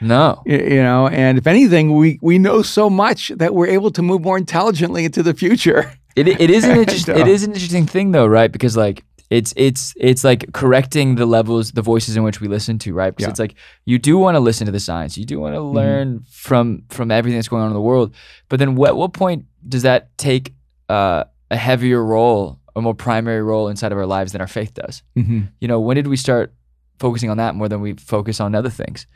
[0.00, 4.02] no you know and if anything we we know so much that we're able to
[4.02, 5.80] move more intelligently into the future
[6.16, 9.04] it, it is an interest, And, it uh, an interesting thing though right because like
[9.30, 13.10] it's it's it's like correcting the levels the voices in which we listen to right
[13.16, 13.30] because Yeah.
[13.34, 13.54] it's like
[13.86, 15.74] you do want to listen to the science you do want to Mhm.
[15.80, 18.08] learn from from everything that's going on in the world
[18.50, 20.52] but then what what point does that take
[20.88, 24.74] uh, a heavier role a more primary role inside of our lives than our faith
[24.74, 25.02] does.
[25.16, 25.40] Mm-hmm.
[25.60, 26.52] you know when did we start
[26.98, 29.06] focusing on that more than we focus on other things?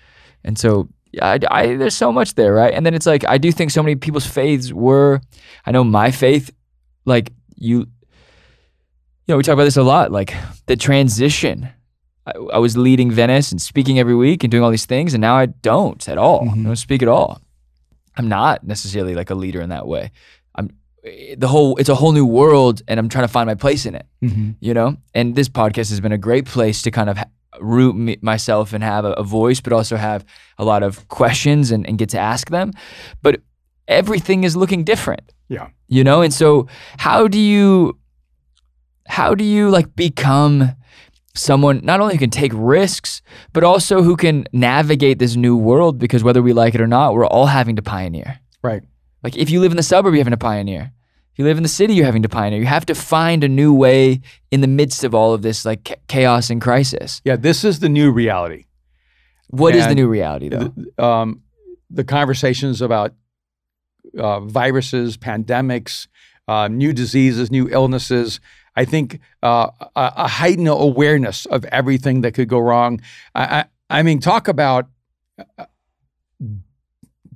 [0.44, 0.88] And so
[1.20, 2.72] I, I there's so much there right?
[2.72, 5.20] And then it's like i do think so many people's faiths were
[5.66, 6.50] i know my faith
[7.04, 7.86] like you you
[9.28, 10.34] know we talk about this a lot like
[10.66, 11.68] the transition.
[12.26, 15.20] I, I was leading venice and speaking every week and doing all these things and
[15.20, 16.42] now i don't at all.
[16.44, 16.60] Mhm.
[16.60, 17.40] i don't speak at all.
[18.16, 20.10] I'm not necessarily like a leader in that way
[21.38, 23.94] the whole it's a whole new world and i'm trying to find my place in
[23.94, 24.50] it Mm-hmm.
[24.60, 24.96] you know?
[25.14, 27.16] And this podcast has been a great place to kind of
[27.58, 30.26] root me, myself and have a, a voice but also have
[30.58, 32.72] a lot of questions and, and get to ask them.
[33.22, 33.40] But
[33.88, 35.32] everything is looking different.
[35.48, 35.68] Yeah.
[35.88, 36.20] you know?
[36.20, 36.66] And so
[36.98, 37.98] how do you
[39.08, 40.76] how do you like become
[41.34, 43.22] someone not only who can take risks
[43.54, 45.98] but also who can navigate this new world?
[45.98, 48.38] Because whether we like it or not we're all having to pioneer.
[48.62, 48.82] Right
[49.22, 50.92] like if you live in the suburb, you're having to pioneer.
[51.32, 52.58] If you live in the city, you're having to pioneer.
[52.58, 56.00] You have to find a new way in the midst of all of this like
[56.08, 57.20] chaos and crisis.
[57.24, 58.64] yeah this is the new reality
[59.48, 60.72] What is the new reality though?
[60.76, 61.42] the, um,
[61.88, 63.14] the conversations about
[64.18, 66.08] uh, viruses pandemics
[66.48, 68.40] uh, new diseases new illnesses
[68.76, 73.00] i think uh, a, a heightened awareness of everything that could go wrong
[73.34, 73.64] i, I,
[73.98, 74.88] I mean talk about
[75.38, 75.64] uh,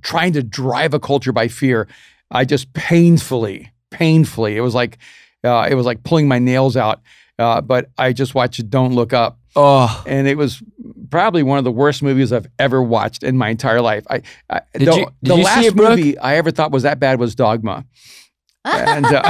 [0.05, 1.87] trying to drive a culture by fear
[2.31, 4.97] i just painfully painfully it was like
[5.43, 7.01] uh, it was like pulling my nails out
[7.39, 10.61] uh, but i just watched don't look up Oh, and it was
[11.09, 14.03] probably one of the worst movies I've ever watched in my entire life.
[14.09, 15.89] I, I Did the, you- did the you see last it, Brooke?
[15.91, 17.85] movie I ever thought was that bad was Dogma.
[18.65, 19.21] and uh,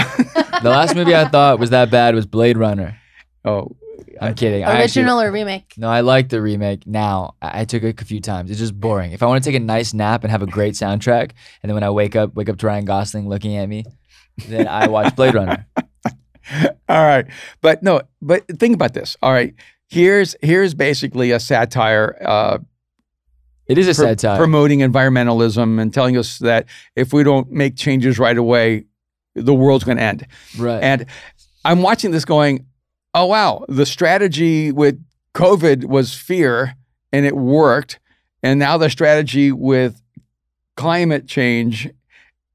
[0.64, 2.98] the last movie I thought was that bad was Blade Runner.
[3.44, 3.76] oh,
[4.22, 4.64] I'm kidding.
[4.64, 5.74] I actually- Original or remake?
[5.78, 7.36] no, I like the remake now.
[7.42, 8.50] I, I took it a few times.
[8.52, 9.12] It's just boring.
[9.12, 11.32] If I want to take a nice nap and have a great soundtrack,
[11.62, 13.84] and then when I wake up, wake up to Ryan Gosling looking at me,
[14.48, 15.66] then I watch Blade Runner.
[16.88, 17.26] all right,
[17.62, 19.18] but no, but think about this.
[19.22, 19.54] All right,
[19.90, 22.18] here's here's basically a satire.
[22.26, 22.58] Uh,
[23.68, 24.38] It is a pro- satire.
[24.38, 28.86] promoting environmentalism and telling us that if we don't make changes right away,
[29.34, 30.28] the world's going to end.
[30.58, 30.84] right.
[30.84, 31.06] And
[31.64, 32.68] I'm watching this going,
[33.16, 36.76] oh, wow, the strategy with COVID was fear
[37.12, 38.00] and it worked.
[38.44, 40.02] And now the strategy with
[40.76, 41.90] climate change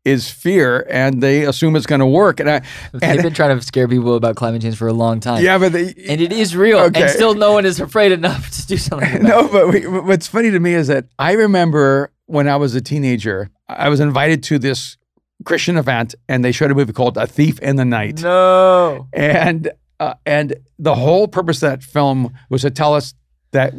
[0.05, 2.41] is fear and they assume it's going to work.
[2.41, 5.43] And I, They've been trying to scare people about climate change for a long time.
[5.43, 6.79] yeah, but they, And it is real.
[6.79, 7.03] Okay.
[7.03, 10.27] And still no one is afraid enough to do something about no, but we, what's
[10.27, 14.43] funny to me is that I remember when I was a teenager, I was invited
[14.45, 14.97] to this
[15.45, 18.23] Christian event and they showed a movie called A Thief in the Night.
[18.23, 19.07] No.
[19.13, 19.71] and
[20.01, 23.15] uh, and the whole purpose of that film was to tell us
[23.53, 23.75] that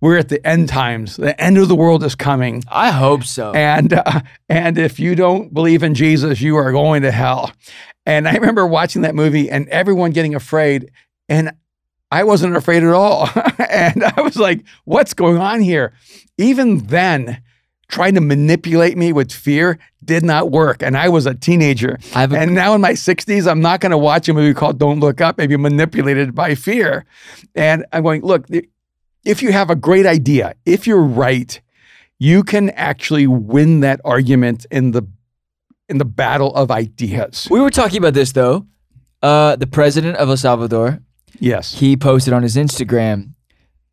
[0.00, 1.16] we're at the end times.
[1.16, 3.52] The end of the world is coming, I hope so.
[3.54, 7.52] and uh, and if you don't believe in Jesus, you are going to hell.
[8.04, 10.90] And I remember watching that movie and everyone getting afraid,
[11.28, 11.52] and
[12.10, 13.28] I wasn't afraid at all.
[13.70, 15.94] and I was like, "What's going on here?"
[16.36, 17.42] Even then.
[17.88, 20.82] Trying to manipulate me with fear did not work.
[20.82, 21.98] And I was a teenager.
[22.14, 24.54] I have a, And now in my 60s, I'm not going to watch a movie
[24.54, 27.04] called Don't Look Up and be manipulated by fear.
[27.54, 28.46] And I'm going, look,
[29.24, 31.60] if you have a great idea, if you're right,
[32.18, 35.02] you can actually win that argument in the
[35.88, 37.46] in the battle of ideas.
[37.50, 38.66] we were talking about this though.
[39.22, 41.00] Uh, the president of El Salvador,
[41.38, 41.74] Yes.
[41.78, 43.34] he posted on his Instagram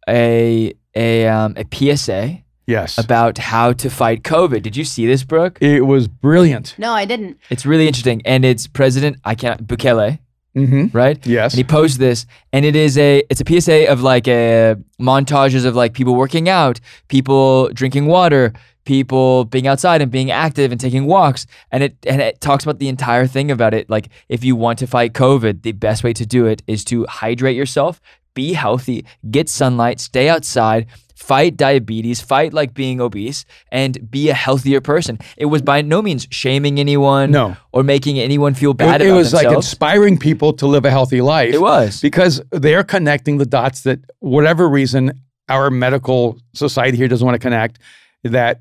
[0.10, 2.98] a a um, a PSA Yes.
[2.98, 4.62] about how to fight COVID.
[4.62, 5.58] Did you see this, Brooke?
[5.62, 6.76] It was brilliant.
[6.78, 7.38] No, I didn't.
[7.50, 10.20] It's really interesting, and it's President I can't Bukele,
[10.56, 10.96] Mm-hmm.
[10.96, 11.18] right?
[11.26, 11.54] Yes.
[11.54, 15.66] And he posted this, and it is a it's a PSA of like a montages
[15.66, 18.54] of like people working out, people drinking water,
[18.86, 22.78] people being outside and being active and taking walks, and it and it talks about
[22.80, 23.90] the entire thing about it.
[23.90, 27.06] Like if you want to fight COVID, the best way to do it is to
[27.10, 28.00] hydrate yourself,
[28.34, 30.88] be healthy, get sunlight, stay outside.
[31.16, 35.20] Fight diabetes, fight like being obese, and be a healthier person.
[35.38, 37.56] It was by no means shaming anyone No.
[37.72, 41.22] or making anyone feel bad it, it was like inspiring people to live a healthy
[41.22, 41.54] life.
[41.54, 42.02] it was.
[42.02, 45.14] because they're connecting the dots that whatever reason
[45.48, 47.80] our medical society here doesn't want to connect
[48.26, 48.60] that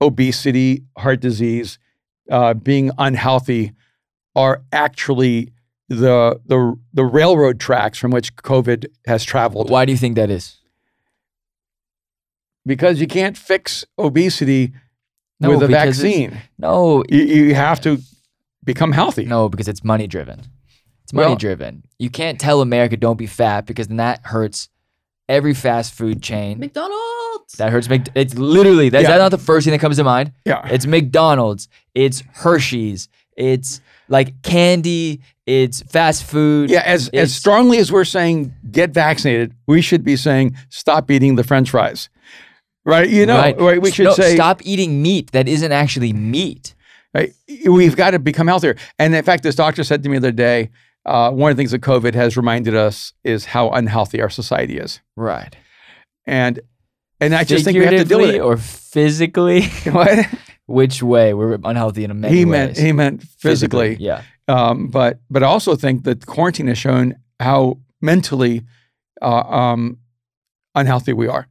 [0.00, 1.78] obesity heart disease
[2.30, 3.72] uh, being unhealthy
[4.34, 5.52] are actually
[5.90, 10.30] the, the the railroad tracks from which covid has traveled Why do you think that
[10.30, 10.56] is?
[12.66, 14.72] because you can't fix obesity
[15.40, 17.98] No, with a vaccine No, you, you have to
[18.64, 20.40] become healthy no, because it's money driven.
[21.04, 21.82] It's money Well- driven.
[21.98, 24.68] You can't tell America don't be fat because then that hurts
[25.28, 26.58] every fast food chain.
[26.58, 27.54] McDonald's.
[27.58, 27.88] That hurts.
[27.88, 29.12] Mc- it's literally that's Yeah.
[29.12, 30.32] that not the first thing that comes to mind.
[30.44, 31.68] yeah It's McDonald's.
[31.94, 33.08] It's Hershey's.
[33.36, 35.20] It's like candy.
[35.50, 36.70] It's fast food.
[36.70, 41.34] Yeah, as as strongly as we're saying get vaccinated, we should be saying stop eating
[41.36, 42.08] the French fries,
[42.84, 43.08] right?
[43.08, 43.82] You know, right?
[43.82, 46.74] We should No, say stop eating meat that isn't actually meat.
[47.14, 47.32] right,
[47.66, 48.76] we've got to become healthier.
[48.98, 50.70] And in fact, this doctor said to me the other day,
[51.04, 54.78] uh, one of the things that COVID has reminded us is how unhealthy our society
[54.78, 55.56] is, Right.
[56.26, 56.60] and
[57.22, 58.40] and I just think we have to deal with it.
[58.40, 59.62] or physically.
[59.90, 60.26] What
[60.66, 61.34] Which way?
[61.34, 62.50] We're unhealthy in many he ways.
[62.50, 63.96] meant, he meant physically.
[63.98, 64.22] Yeah.
[64.50, 68.62] Um, but but I also think that quarantine has shown how mentally
[69.22, 69.98] uh, um,
[70.74, 71.46] unhealthy we are,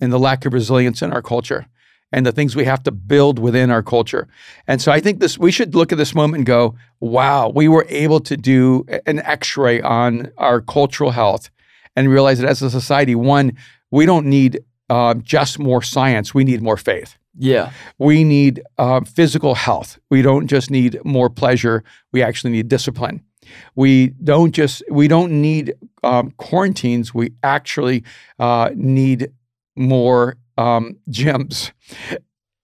[0.00, 1.66] and the lack of resilience in our culture,
[2.12, 4.28] and the things we have to build within our culture.
[4.68, 7.66] And so I think this we should look at this moment and go, "Wow, we
[7.66, 11.50] were able to do an X-ray on our cultural health,
[11.96, 13.56] and realize that as a society, one,
[13.90, 17.72] we don't need uh, just more science; we need more faith." Yeah.
[17.98, 19.98] we need uh, physical health.
[20.10, 21.82] We don't just need more pleasure.
[22.12, 23.22] We actually need discipline.
[23.74, 27.12] We don't just we don't need um, quarantines.
[27.12, 28.04] We actually
[28.38, 29.28] uh, need
[29.76, 31.72] more um, gyms.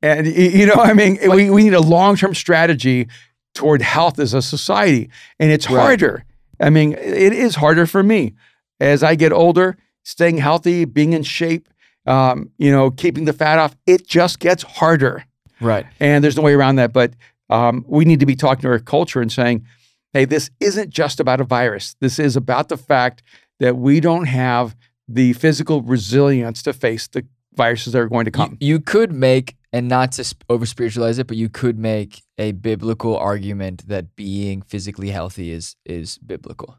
[0.03, 3.09] And you know, I mean, we, we need a long term strategy
[3.55, 5.81] toward health as a society, and it's Right.
[5.83, 6.25] harder.
[6.61, 8.35] I mean, it is harder for me
[8.79, 9.77] as I get older.
[10.03, 11.69] Staying healthy, being in shape,
[12.07, 13.77] um, you know, keeping the fat off.
[13.87, 15.25] It just gets harder
[15.61, 15.87] Right.
[16.01, 16.93] and there's no way around that.
[16.93, 17.13] But
[17.51, 19.65] um, we need to be talking to our culture and saying,
[20.13, 21.95] hey, this isn't just about a virus.
[22.01, 23.23] This is about the fact
[23.59, 24.75] that we don't have
[25.07, 28.57] the physical resilience to face the viruses that are going to come.
[28.61, 33.17] you could make, and not to over spiritualize it, but you could make a biblical
[33.17, 36.79] argument that being physically healthy is is biblical.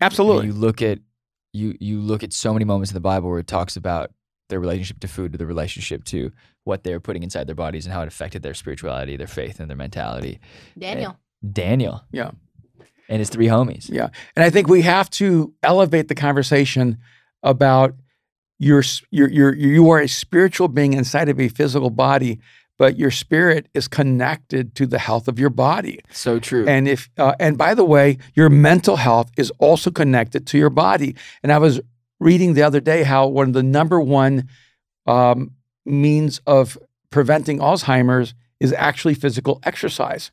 [0.00, 0.46] Absolutely.
[0.48, 0.98] You look at
[1.52, 4.10] you you look at so many moments in the Bible where it talks about
[4.48, 6.30] their relationship to food, to the relationship to
[6.64, 9.68] what they're putting inside their bodies, and how it affected their spirituality, their faith, and
[9.70, 10.38] their mentality.
[10.78, 11.16] Daniel.
[11.52, 12.30] Daniel Yeah.
[13.08, 13.88] and his three homies.
[13.90, 14.08] Yeah.
[14.36, 16.98] And I think we have to elevate the conversation
[17.42, 17.94] about
[18.58, 22.38] your s- your your you are a spiritual being inside of a physical body,
[22.78, 26.00] but your spirit is connected to the health of your body.
[26.10, 26.66] So true.
[26.66, 30.70] And if uh, and by the way, your mental health is also connected to your
[30.70, 31.14] body.
[31.42, 31.80] And I was
[32.18, 34.48] reading the other day how one of the number one
[35.06, 35.50] um,
[35.84, 36.78] means of
[37.10, 40.30] preventing Alzheimer's is actually physical exercise.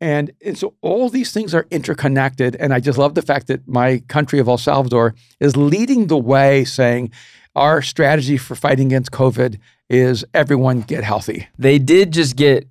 [0.00, 2.56] And, and so all these things are interconnected.
[2.56, 6.18] And I just love the fact that my country of El Salvador is leading the
[6.18, 7.10] way, saying
[7.56, 9.58] our strategy for fighting against COVID
[9.90, 11.46] is everyone get healthy.
[11.58, 12.66] They did just get,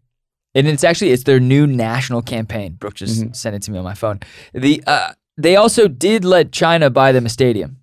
[0.56, 2.74] and it's actually it's their new national campaign.
[2.74, 3.36] Brooke just Mhm.
[3.36, 4.20] sent it to me on my phone.
[4.54, 7.78] The uh, they also did let China buy them a stadium.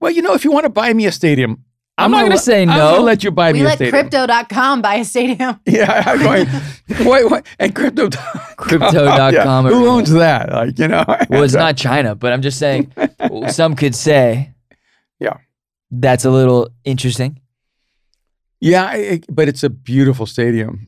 [0.00, 1.64] Well, you know, if you want to buy me a stadium,
[1.98, 2.76] I'm not gonna let- say I'm no.
[2.92, 3.92] gonna let you buy We me a stadium.
[3.92, 4.26] We let stadium.
[4.28, 5.60] crypto.com buy a stadium.
[5.66, 6.48] Yeah, I'm going.
[7.08, 8.08] wait, wait, and crypto.
[8.56, 10.50] Crypto.com Yeah, or- Who owns that?
[10.52, 11.04] Like you know.
[11.28, 12.92] Well, it's not China, but I'm just saying.
[13.48, 14.52] some could say,
[15.20, 15.36] Yeah.
[15.90, 17.38] that's a little interesting.
[18.62, 20.86] Yeah, it, but it's a beautiful stadium.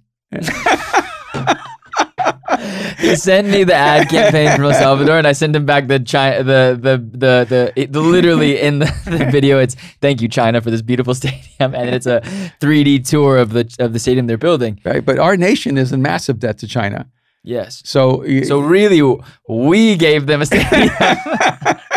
[3.01, 5.99] He sent me the ad campaign from El Salvador, and I sent him back the
[5.99, 9.59] China, the the the the, it, the literally in the, the video.
[9.59, 12.21] It's thank you China for this beautiful stadium, and it's a
[12.61, 14.81] 3D tour of the of the stadium they're building.
[14.85, 17.11] Right, but our nation is in massive debt to China.
[17.43, 17.83] Yes.
[17.85, 19.03] So, So really,
[19.49, 20.91] we gave them a stadium.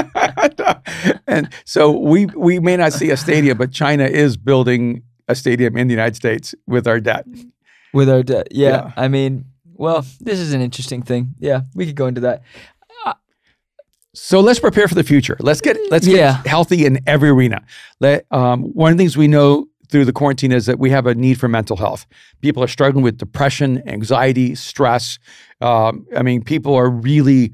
[1.28, 5.78] and so we we may not see a stadium, but China is building a stadium
[5.78, 7.26] in the United States with our debt.
[7.94, 8.48] with our debt.
[8.52, 8.92] Yeah, Yeah.
[8.98, 11.36] I mean, well, this is an interesting thing.
[11.40, 12.42] Yeah, we could go into that.
[14.13, 15.38] So let's prepare for the future.
[15.40, 16.42] Let's get let's get Yeah.
[16.46, 17.62] healthy in every arena.
[18.00, 21.06] Let um, one of the things we know through the quarantine is that we have
[21.06, 22.06] a need for mental health.
[22.42, 25.20] People are struggling with depression, anxiety, stress.
[25.62, 27.54] Um, I mean, people are really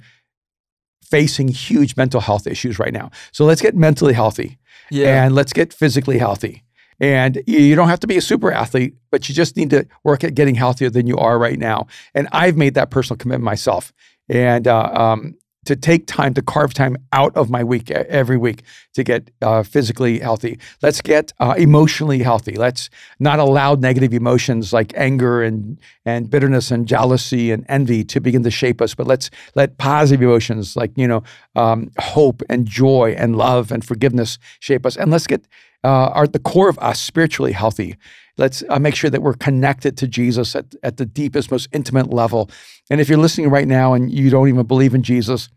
[1.04, 3.12] facing huge mental health issues right now.
[3.34, 4.58] So let's get mentally healthy
[4.90, 5.26] Yeah.
[5.26, 6.64] and let's get physically healthy.
[7.00, 10.24] And you- don't have to be a super athlete, but you just need to work
[10.24, 11.88] at getting healthier than you are right now.
[12.14, 13.92] And I've made that personal commitment myself.
[14.30, 18.64] And uh, um, to take time to carve time out of my week every week
[18.94, 20.60] to get uh, physically healthy.
[20.82, 22.56] Let's get uh, emotionally healthy.
[22.56, 28.20] Let's not allow negative emotions like anger and and bitterness and jealousy and envy to
[28.20, 28.94] begin to shape us.
[28.94, 31.24] But let's let positive emotions like you know
[31.56, 34.98] um, hope and joy and love and forgiveness shape us.
[34.98, 35.46] And let's get
[35.84, 37.98] uh, are at the core of us spiritually healthy.
[38.38, 42.12] Let's uh, make sure that we're connected to Jesus at, at the deepest, most intimate
[42.12, 42.50] level.
[42.90, 45.50] And if you're listening right now and you don't even believe in Jesus,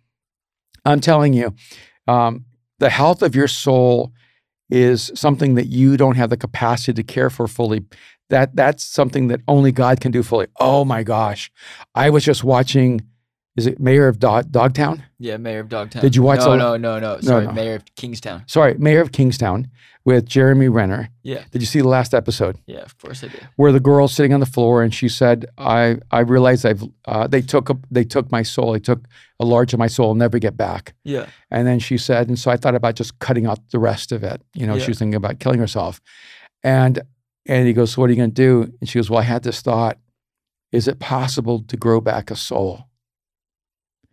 [0.85, 1.55] I'm telling you,
[2.07, 2.45] um,
[2.79, 4.13] the health of your soul
[4.69, 7.85] is something that you don't have the capacity to care for fully.
[8.29, 10.49] That that's something that only God can do fully.
[10.59, 11.51] Oh my gosh,
[11.95, 13.03] I was just watching.
[13.57, 15.03] Is it Mayor of Dog, Dogtown?
[15.19, 16.03] yeah, Mayor of Dogtown.
[16.03, 17.21] Did you watch No, the- no, no, no.
[17.21, 17.53] Sorry, no.
[17.53, 18.43] Mayor of Kingstown.
[18.47, 19.69] Sorry, Mayor of Kingstown
[20.05, 21.09] with Jeremy Renner.
[21.23, 22.59] Yeah, Did you see the last episode?
[22.67, 23.49] yeah, of course I did.
[23.57, 27.27] where the girl's sitting on the floor and she said, "I I realized I've uh,
[27.27, 28.73] they took a, they took my soul.
[28.73, 29.07] They took
[29.41, 30.09] a large of my soul.
[30.11, 33.19] I'll never get back." Yeah, And then she said, and so I thought about just
[33.21, 34.43] cutting out the rest of it.
[34.55, 34.83] You know, Yeah.
[34.85, 36.01] she was thinking about killing herself.
[36.63, 37.01] And
[37.47, 39.25] and he goes, so "What are you going to do?" And she goes, "Well, I
[39.25, 39.99] had this thought:
[40.73, 42.85] Is it possible to grow back a soul?"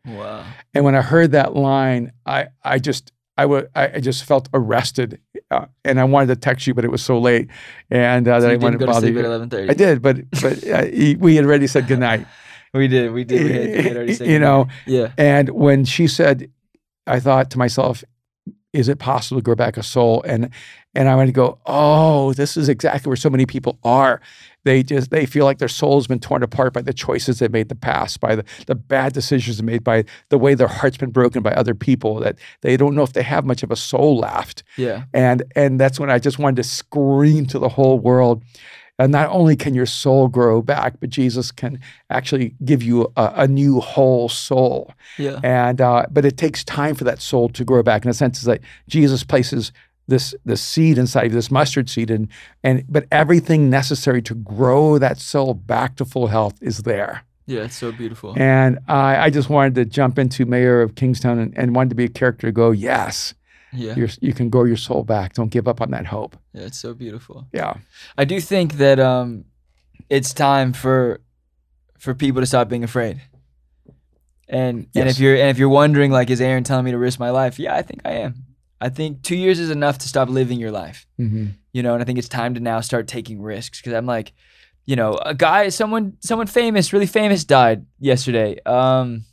[0.08, 0.46] Wow.
[0.74, 5.20] And when I heard that line, I I just I wa- I just felt arrested,
[5.50, 7.49] uh, and I wanted to text you, but it was so late,
[7.89, 9.20] and uh, So that I you wanted didn't to bother sleep you.
[9.20, 9.70] at eleven thirty.
[9.70, 12.26] I did, but but uh, he- we had already said goodnight.
[12.76, 13.12] We did.
[13.12, 13.43] We did.
[13.43, 15.12] We had, we had already said you know, Yeah.
[15.16, 16.49] and when she said,
[17.06, 18.04] I thought to myself,
[18.74, 20.49] "Is it possible to grow back a soul?" And
[20.95, 24.22] and I went to go, "Oh, this is exactly where so many people are.
[24.64, 27.61] They just they feel like their soul's been torn apart by the choices they made
[27.61, 30.97] in the past, by the the bad decisions they made, by the way their heart's
[30.97, 32.20] been broken by other people.
[32.20, 35.03] That they don't know if they have much of a soul left." Yeah.
[35.14, 38.43] And and that's when I just wanted to scream to the whole world.
[38.99, 41.80] And not only can your soul grow back, but Jesus can
[42.11, 44.93] actually give you a, a new whole soul.
[45.18, 45.39] Yeah.
[45.43, 48.05] And uh, but it takes time for that soul to grow back.
[48.05, 49.72] In a sense, it's like Jesus places
[50.08, 52.28] this this seed inside of this mustard seed, and
[52.64, 57.24] and but everything necessary to grow that soul back to full health is there.
[57.45, 57.64] Yeah.
[57.64, 58.34] It's so beautiful.
[58.38, 61.95] And I, I just wanted to jump into mayor of Kingstown and, and wanted to
[61.95, 63.34] be a character to go, yes,
[63.74, 63.95] Yeah.
[63.97, 65.34] you're, you can grow your soul back.
[65.34, 66.38] Don't give up on that hope.
[66.54, 67.45] Yeah, it's so beautiful.
[67.51, 67.74] Yeah.
[68.18, 69.43] I do think that um,
[70.10, 71.20] it's time for
[71.99, 73.22] for people to stop being afraid.
[74.47, 77.20] And and if you're and if you're wondering like, is Aaron telling me to risk
[77.20, 77.60] my life?
[77.60, 78.45] Yeah, I think I am.
[78.86, 81.05] I think two years is enough to stop living your life.
[81.17, 84.05] hmm You know, and I think it's time to now start taking risks because I'm
[84.05, 84.34] like,
[84.86, 88.57] you know, a guy, someone, someone famous, really famous, died yesterday.
[88.65, 89.23] Um,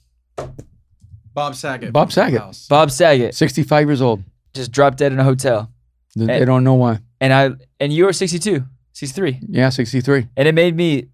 [1.34, 1.92] Bob Saget.
[1.92, 2.40] Bob Saget.
[2.40, 2.66] House.
[2.68, 4.22] Bob Saget 65 years old.
[4.54, 5.70] just dropped dead in a hotel,
[6.16, 6.44] They they Eh.
[6.44, 6.98] don't know why.
[7.20, 9.38] and I and you were 62, 63.
[9.48, 10.28] Yeah, 63.
[10.36, 11.08] and it made me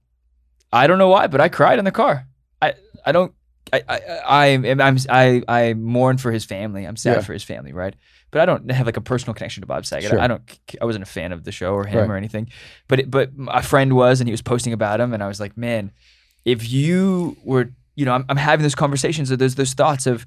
[0.73, 2.27] i don't know why but i cried in the car
[2.61, 2.75] i
[3.05, 3.33] i don't
[3.73, 4.45] i i i
[4.87, 7.21] i'm i i mourn for his family i'm sad Yeah.
[7.23, 7.95] for his family right
[8.37, 10.21] but i don't have like a personal connection to bob saget Sure.
[10.21, 10.43] i don't
[10.81, 12.11] i wasn't a fan of the show or him Right.
[12.11, 12.49] or anything
[12.89, 15.41] but it, but a friend was and he was posting about him and i was
[15.41, 15.91] like man
[16.45, 20.27] if you were you know i'm, I'm having those conversations or those those thoughts of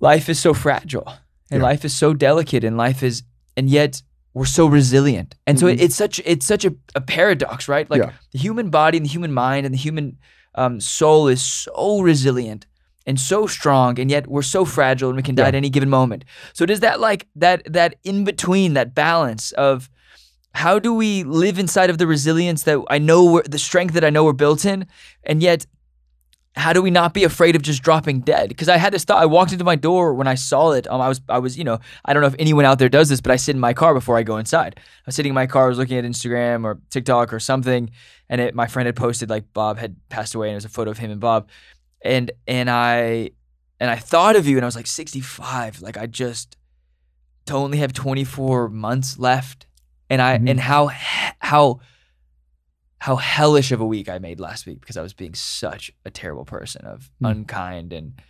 [0.00, 1.06] life is so fragile
[1.50, 1.68] and Yeah.
[1.68, 3.22] life is so delicate and life is
[3.56, 4.02] and yet
[4.34, 5.72] we're so resilient and so Mhm.
[5.74, 8.12] it, it's such it's such a, a paradox right like Yeah.
[8.32, 10.18] the human body and the human mind and the human
[10.54, 12.66] um, soul is so resilient
[13.06, 15.48] and so strong and yet we're so fragile and we can die Yeah.
[15.48, 19.88] at any given moment so does that like that that in between that balance of
[20.54, 24.04] how do we live inside of the resilience that i know we're the strength that
[24.04, 24.86] i know we're built in
[25.24, 25.66] and yet
[26.56, 28.48] how do we not be afraid of just dropping dead?
[28.48, 29.20] Because I had this thought.
[29.20, 30.86] I walked into my door when I saw it.
[30.88, 33.10] Um, I was, I was, you know, I don't know if anyone out there does
[33.10, 34.74] this, but I sit in my car before I go inside.
[34.78, 37.90] I was sitting in my car, I was looking at Instagram or TikTok or something,
[38.30, 40.70] and it, my friend had posted like Bob had passed away, and it was a
[40.70, 41.50] photo of him and Bob,
[42.06, 43.30] and and I,
[43.80, 45.82] and I thought of you, and I was like 65.
[45.82, 46.56] Like I just
[47.46, 49.66] to only have 24 months left,
[50.10, 50.50] and I Mhm.
[50.50, 50.90] and how
[51.38, 51.80] how
[52.98, 56.10] how hellish of a week I made last week because I was being such a
[56.10, 57.30] terrible person of Mm.
[57.30, 58.20] unkind and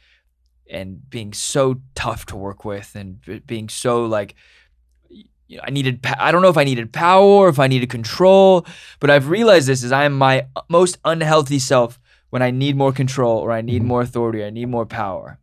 [0.69, 4.35] and being so tough to work with and being so like
[5.49, 7.89] you know, I needed I don't know if I needed power or if I needed
[7.89, 8.67] control,
[8.99, 12.01] but I've realized this is I am my most unhealthy self
[12.31, 13.87] when I need more control or I need Mhm.
[13.87, 15.39] more authority, or I need more power.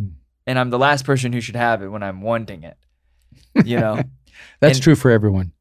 [0.00, 0.12] Mm.
[0.46, 2.76] And I'm the last person who should have it when I'm wanting it.
[3.64, 4.02] You know?
[4.60, 5.52] That's And- true for everyone.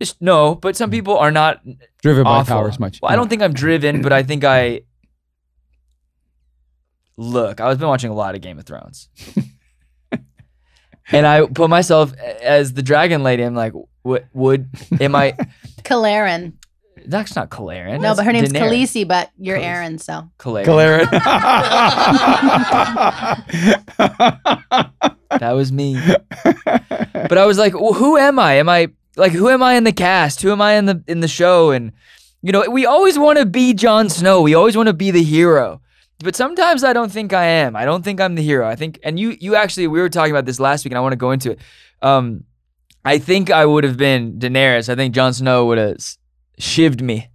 [0.00, 1.62] It's- no, but some people are not
[2.02, 3.00] Driven by power as much.
[3.00, 4.80] Well, I don't think I'm driven, but I think I
[7.16, 7.60] look.
[7.60, 9.08] I was been watching a lot of Game of Thrones,
[11.12, 13.42] and I put myself as the dragon lady.
[13.44, 13.72] I'm like,
[14.02, 14.68] what would
[15.00, 15.32] am I?
[15.82, 16.54] Kalarin.
[17.06, 18.00] That's not Kalarin.
[18.00, 18.82] No, but her name's Daenerys.
[19.04, 19.62] Khaleesi, but you're Khaleesi.
[19.64, 20.30] Aaron, so.
[20.38, 20.64] Kalarin.
[20.64, 21.08] Kalarin.
[25.40, 26.00] That was me.
[26.44, 28.54] But I was like, well, who am I?
[28.54, 30.40] Am I like who am I in the cast?
[30.42, 31.70] Who am I in the in the show?
[31.72, 31.92] And
[32.42, 34.42] you know, we always want to be Jon Snow.
[34.42, 35.80] We always want to be the hero.
[36.20, 37.74] But sometimes I don't think I am.
[37.74, 38.66] I don't think I'm the hero.
[38.68, 41.00] I think and you you actually we were talking about this last week and I
[41.00, 41.58] want to go into it.
[42.00, 42.44] Um
[43.04, 44.88] I think I would have been Daenerys.
[44.88, 46.16] I think Jon Snow would have s-
[46.60, 47.28] shivved me.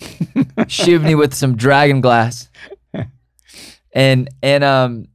[0.00, 2.48] shivved me with some dragon glass.
[3.92, 5.08] And and um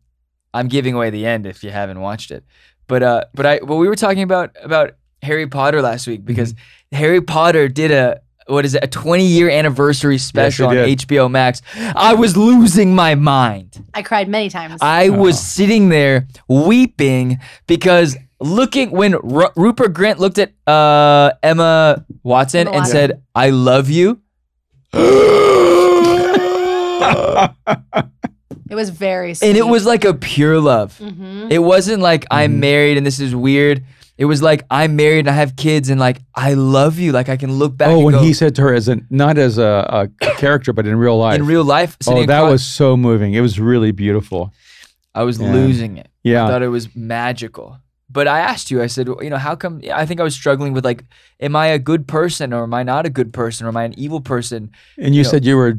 [0.54, 2.44] I'm giving away the end if you haven't watched it.
[2.88, 6.56] But uh but I well we were talking about about Harry Potter last week because
[6.92, 11.00] Harry Potter did a what is it a 20 year anniversary special on did.
[11.00, 11.62] HBO Max.
[11.78, 13.86] I was losing my mind.
[13.94, 14.80] I cried many times.
[14.82, 15.40] I was Oh.
[15.42, 22.72] sitting there weeping because looking when Ru- Rupert Grant looked at uh, Emma Watson Emma
[22.72, 22.94] and Watson.
[22.96, 24.20] said, "I love you."
[28.70, 29.48] it was very sweet.
[29.50, 30.98] and it was like a pure love.
[30.98, 32.60] hmm It wasn't like I'm Mhm.
[32.60, 33.84] married and this is weird.
[34.18, 37.12] It was like I'm married and I have kids and like I love you.
[37.12, 37.90] Like I can look back.
[37.90, 40.74] oh, and when go, he said to her, as a not as a, a character,
[40.74, 41.36] but in real life.
[41.40, 43.34] in real life, oh, that across- was so moving.
[43.34, 44.54] It was really beautiful.
[45.16, 45.52] I was Yeah.
[45.54, 46.08] losing it.
[46.24, 46.44] Yeah.
[46.44, 46.48] I Yeah.
[46.52, 47.78] thought it was magical.
[48.12, 49.82] But I asked you, I said, you know, how come?
[49.94, 51.06] I think I was struggling with like,
[51.40, 53.84] am I a good person or am I not a good person or am I
[53.84, 54.72] an evil person?
[54.98, 55.78] And you You know, said you were.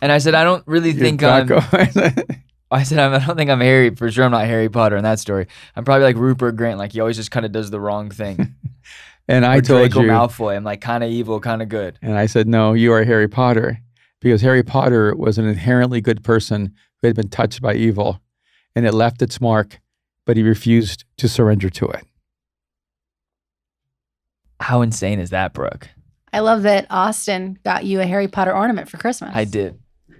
[0.00, 1.48] And I said, I don't really think I'm.
[2.70, 3.94] I said, I'm, I don't think I'm Harry.
[3.94, 5.46] For sure, I'm not Harry Potter in that story.
[5.76, 6.78] I'm probably like Rupert Grant.
[6.78, 8.54] Like he always just kind of does the wrong thing.
[9.28, 10.08] and I Or told Draco you.
[10.10, 10.56] Malfoy.
[10.56, 11.98] I'm like kind of evil, kind of good.
[12.00, 13.78] And I said, no, you are Harry Potter.
[14.20, 18.22] Because Harry Potter was an inherently good person who had been touched by evil
[18.74, 19.80] and it left its mark,
[20.26, 22.04] but he refused to surrender to it.
[24.60, 25.88] How insane is that, Brooke?
[26.32, 29.32] I love that Austin got you a Harry Potter ornament for Christmas.
[29.34, 29.78] I did.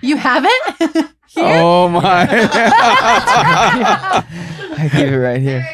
[0.00, 0.52] You haven't?
[1.28, 1.44] Here?
[1.46, 2.26] Oh my.
[2.30, 4.22] I
[4.92, 5.66] keep it right here.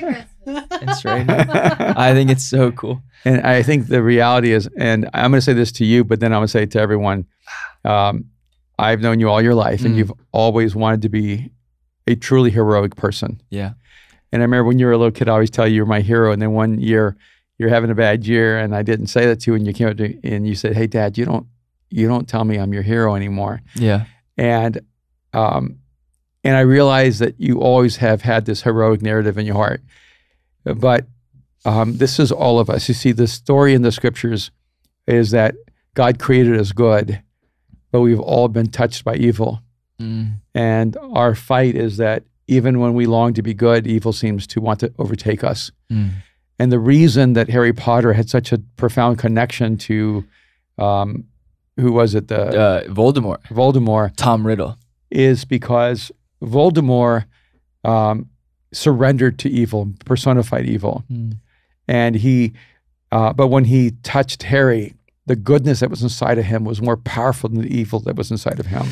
[0.46, 1.46] It's right here.
[1.96, 3.02] I think it's so cool.
[3.24, 6.20] And I think the reality is, and I'm going to say this to you, but
[6.20, 7.26] then I'm going to say it to everyone.
[7.84, 8.26] Um,
[8.78, 9.98] I've known you all your life, and Mm.
[9.98, 11.50] you've always wanted to be
[12.10, 13.40] a truly heroic person.
[13.50, 13.72] Yeah.
[14.32, 16.00] And I remember when you were a little kid, I always tell you you're my
[16.00, 16.32] hero.
[16.32, 17.16] And then one year
[17.60, 19.88] you're having a bad year, and I didn't say that to you, and you came
[19.88, 21.46] up to and you said, "Hey, Dad, you don't
[21.90, 24.06] you don't tell me I'm your hero anymore." Yeah.
[24.38, 24.80] And
[25.34, 25.78] um,
[26.42, 29.82] and I realized that you always have had this heroic narrative in your heart,
[30.64, 31.06] but
[31.66, 32.88] um, this is all of us.
[32.88, 34.50] You see, the story in the scriptures
[35.06, 35.54] is that
[35.92, 37.22] God created us good,
[37.92, 39.60] but we've all been touched by evil.
[40.00, 40.32] Mm.
[40.54, 44.60] And our fight is that even when we long to be good, evil seems to
[44.60, 45.70] want to overtake us.
[45.92, 46.10] Mm.
[46.58, 50.24] And the reason that Harry Potter had such a profound connection to,
[50.78, 51.24] um,
[51.76, 53.42] who was it, the Uh, Voldemort.
[53.48, 54.76] Voldemort, Tom Riddle.
[55.10, 56.10] is because
[56.42, 57.24] Voldemort
[57.84, 58.28] um,
[58.72, 61.38] surrendered to evil, personified evil, Mm.
[61.88, 62.52] and he.
[63.12, 64.94] Uh, but when he touched Harry,
[65.26, 68.30] the goodness that was inside of him was more powerful than the evil that was
[68.30, 68.86] inside of him.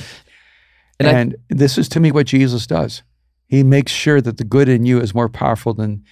[0.99, 3.03] And And, I- this is to me what Jesus does.
[3.47, 6.05] He makes sure that the good in you is more powerful than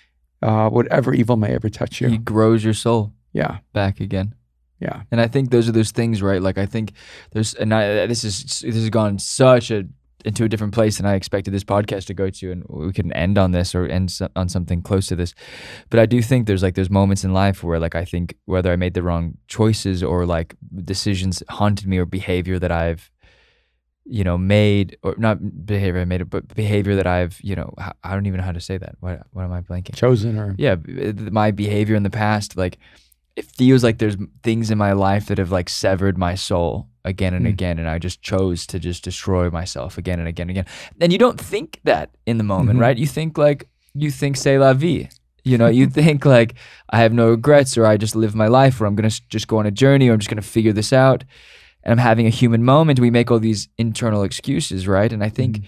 [0.43, 2.09] uh, whatever evil may ever touch you.
[2.09, 4.35] He grows your soul yeah, back again.
[4.81, 6.41] yeah, And I think those are those things, right?
[6.41, 6.93] Like I think
[7.33, 9.85] there's, and I, this is this has gone such a
[10.25, 13.13] into a different place than I expected this podcast to go to, and we can
[13.13, 15.35] end on this or end so- on something close to this.
[15.91, 18.73] But I do think there's like those moments in life where like I think whether
[18.73, 23.11] I made the wrong choices or like decisions haunted me or behavior that I've
[24.09, 27.75] you know made or not behavior I made it, but behavior that I've you know
[28.05, 28.95] I don't even know how to say that.
[29.01, 29.95] What what am I blanking?
[29.97, 30.77] chosen or yeah
[31.31, 32.79] my behavior in the past like
[33.37, 37.35] it feels like there's things in my life that have like severed my soul again
[37.35, 37.51] and Mm.
[37.51, 40.67] again and i just chose to just destroy myself again and again and again
[41.01, 42.83] and you don't think that in the moment Mhm.
[42.83, 45.09] right you think like you think c'est la vie
[45.45, 46.55] you know you think like
[46.91, 49.59] i have no regrets or i just live my life or i'm gonna just go
[49.59, 51.23] on a journey or i'm just gonna figure this out
[51.87, 55.31] and i'm having a human moment we make all these internal excuses right and i
[55.31, 55.63] think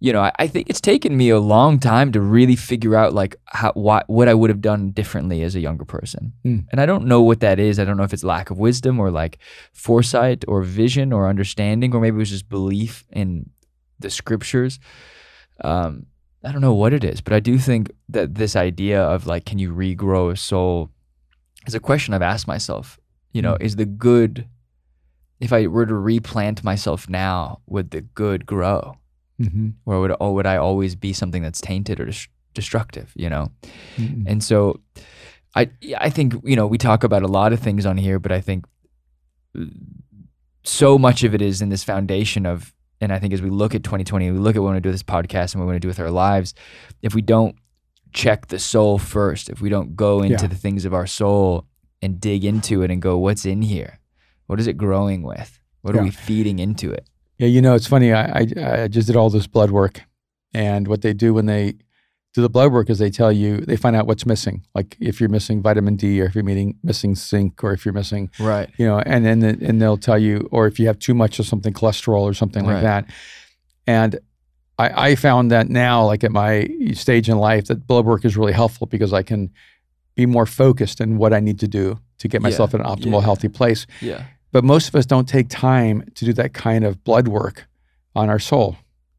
[0.00, 3.14] you know, I, I think it's taken me a long time to really figure out
[3.14, 6.32] like how what what I would have done differently as a younger person.
[6.44, 6.66] Mm.
[6.70, 7.80] And I don't know what that is.
[7.80, 9.38] I don't know if it's lack of wisdom or like
[9.72, 13.50] foresight or vision or understanding or maybe it was just belief in
[13.98, 14.78] the scriptures.
[15.64, 16.06] Um,
[16.44, 19.44] I don't know what it is, but I do think that this idea of like,
[19.44, 20.90] can you regrow a soul
[21.66, 23.00] is a question I've asked myself.
[23.32, 24.48] You know, is the good,
[25.40, 28.96] if I were to replant myself now, would the good grow?
[29.40, 29.74] Mhm.
[29.86, 33.12] or would or would I always be something that's tainted or dis- destructive?
[33.14, 33.52] You know,
[33.96, 34.24] Mhm.
[34.26, 34.80] and so
[35.54, 38.32] I I think you know we talk about a lot of things on here, but
[38.32, 38.64] I think
[39.56, 39.66] uh,
[40.64, 43.74] so much of it is in this foundation of, and I think as we look
[43.76, 45.66] at 2020, we look at what we want to do with this podcast and what
[45.66, 46.52] we want to do with our lives.
[47.02, 47.54] If we don't
[48.12, 50.48] check the soul first, if we don't go into Yeah.
[50.48, 51.64] the things of our soul
[52.02, 54.00] and dig into it and go, what's in here?
[54.48, 55.60] What is it growing with?
[55.82, 57.08] What are we feeding into it?
[57.38, 58.12] Yeah, you know, it's funny.
[58.12, 58.46] I, I
[58.84, 60.02] I just did all this blood work,
[60.52, 61.74] and what they do when they
[62.34, 64.64] do the blood work is they tell you they find out what's missing.
[64.74, 67.94] Like if you're missing vitamin D, or if you're meeting, missing zinc, or if you're
[67.94, 68.68] missing, Right.
[68.78, 71.46] you know, and then and they'll tell you, or if you have too much of
[71.46, 72.74] something, cholesterol or something Right.
[72.74, 73.04] like that.
[73.86, 74.18] And
[74.78, 78.36] I, I found that now, like at my stage in life, that blood work is
[78.36, 79.50] really helpful because I can
[80.16, 82.48] be more focused in what I need to do to get Yeah.
[82.48, 83.20] myself in an optimal, Yeah.
[83.22, 83.86] healthy place.
[84.00, 84.24] Yeah.
[84.52, 87.66] But most of us don't take time to do that kind of blood work
[88.16, 88.76] on our soul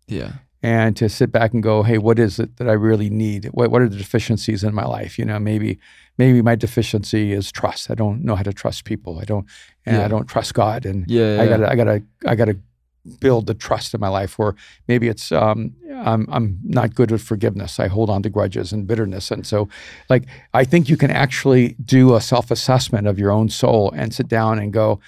[0.07, 0.31] Yeah.
[0.63, 3.45] and to sit back and go, hey, what is it that I really need?
[3.53, 5.17] What what are the deficiencies in my life?
[5.19, 5.79] You know, maybe
[6.17, 7.89] maybe my deficiency is trust.
[7.91, 9.19] I don't know how to trust people.
[9.19, 9.45] I don't
[9.85, 10.05] and Yeah.
[10.05, 10.85] I don't trust God.
[10.85, 11.41] And Yeah.
[11.41, 12.57] I gotta I gotta I gotta
[13.21, 14.37] build the trust in my life.
[14.39, 14.55] Or
[14.87, 17.79] maybe it's um, I'm I'm not good with forgiveness.
[17.79, 19.31] I hold on to grudges and bitterness.
[19.31, 19.69] And so,
[20.09, 24.13] like I think you can actually do a self assessment of your own soul and
[24.13, 24.99] sit down and go,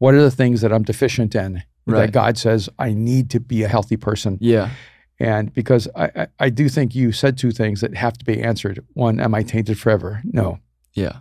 [0.00, 1.62] what are the things that I'm deficient in?
[1.86, 2.00] Right.
[2.06, 4.36] That God says I need to be a healthy person.
[4.40, 4.70] Yeah.
[5.18, 8.42] And because I, I, I do think you said two things that have to be
[8.42, 8.84] answered.
[8.94, 10.20] One, am I tainted forever?
[10.24, 10.58] No,
[10.94, 11.18] Yeah.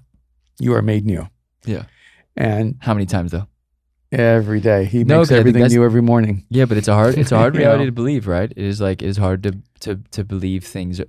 [0.59, 1.27] you are made new.
[1.65, 1.83] Yeah.
[2.37, 3.47] And How many times though?
[4.11, 6.45] every day, He No, makes 'cause I think everything new every morning.
[6.49, 7.89] Yeah, but it's a hard it's a hard reality know?
[7.89, 8.49] to believe, right?
[8.49, 9.51] It is like it is hard to
[9.81, 10.99] to to believe things.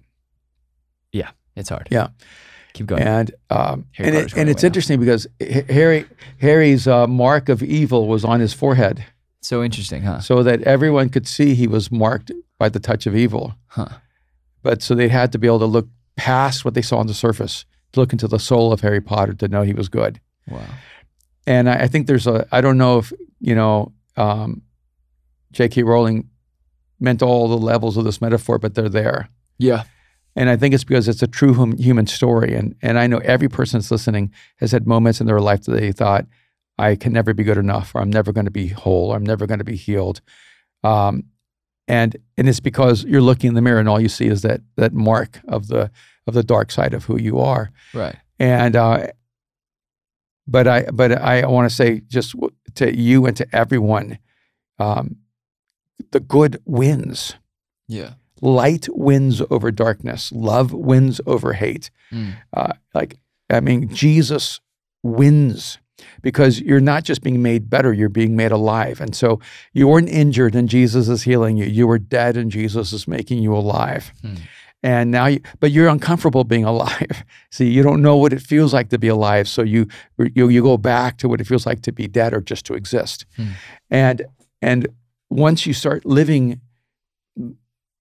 [1.13, 1.89] Yeah, it's hard.
[1.91, 2.09] Yeah.
[2.73, 3.03] Keep going.
[3.03, 4.67] And um, and, it, and it's now.
[4.69, 5.27] interesting because
[5.69, 6.07] Harry
[6.39, 9.05] Harry's uh, mark of evil was on his forehead,
[9.41, 10.21] so interesting, huh?
[10.21, 13.55] so that everyone could see he was marked by the touch of evil.
[13.67, 13.89] Huh.
[14.63, 17.15] But so they had to be able to look past what they saw on the
[17.15, 20.21] surface, to look into the soul of Harry Potter to know he was good.
[20.49, 20.67] Wow.
[21.47, 24.63] And I, I think there's a, I don't know if, you know, um,
[25.53, 25.83] J.K.
[25.83, 26.29] Rowling
[27.01, 29.31] meant all the levels of this metaphor, but they're there.
[29.59, 29.85] Yeah.
[30.37, 32.55] And I think it's because it's a true hum, human story.
[32.55, 35.73] And, and I know every person that's listening has had moments in their life that
[35.73, 36.27] they thought,
[36.79, 39.27] I can never be good enough, or I'm never going to be whole, or I'm
[39.27, 40.23] never going to be healed.
[40.83, 41.25] Um,
[41.87, 44.61] and and it's because you're looking in the mirror and all you see is that
[44.77, 45.91] that mark of the
[46.27, 47.71] of the dark side of who you are.
[47.93, 48.17] Right.
[48.39, 49.09] And uh,
[50.47, 52.35] but I but I want to say just
[52.77, 54.19] to you and to everyone,
[54.79, 55.17] um,
[56.13, 57.35] the good wins.
[57.89, 58.15] Yeah.
[58.41, 60.33] Light wins over darkness.
[60.33, 61.91] Love wins over hate.
[62.13, 62.35] Mm.
[62.53, 63.19] Uh, like
[63.51, 64.61] I mean, Jesus
[65.03, 65.79] wins
[66.23, 69.01] because you're not just being made better, you're being made alive.
[69.01, 69.41] And so
[69.73, 71.67] you weren't injured and Jesus is healing you.
[71.67, 74.13] You were dead and Jesus is making you alive.
[74.23, 74.35] Hmm.
[74.83, 77.25] And now you, but you're uncomfortable being alive.
[77.51, 79.49] See, you don't know what it feels like to be alive.
[79.49, 79.87] So you,
[80.35, 82.75] you, you go back to what it feels like to be dead or just to
[82.75, 83.27] exist.
[83.37, 83.49] Hmm.
[83.91, 84.23] And,
[84.63, 84.89] and
[85.29, 86.61] once you start living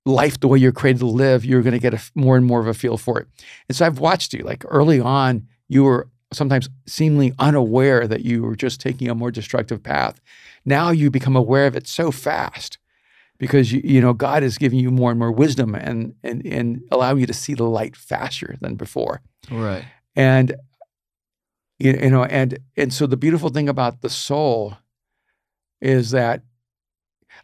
[0.05, 2.59] life the way you're created to live, you're going to get a more and more
[2.59, 3.27] of a feel for it.
[3.67, 8.43] And so I've watched you like early on, you were sometimes seemingly unaware that you
[8.43, 10.19] were just taking a more destructive path.
[10.65, 12.77] Now you become aware of it so fast
[13.37, 16.81] because you, you know God is giving you more and more wisdom and and and
[16.91, 19.21] allowing you to see the light faster than before.
[19.49, 19.85] Right.
[20.15, 20.55] And
[21.79, 24.77] you you know and and so the beautiful thing about the soul
[25.81, 26.43] is that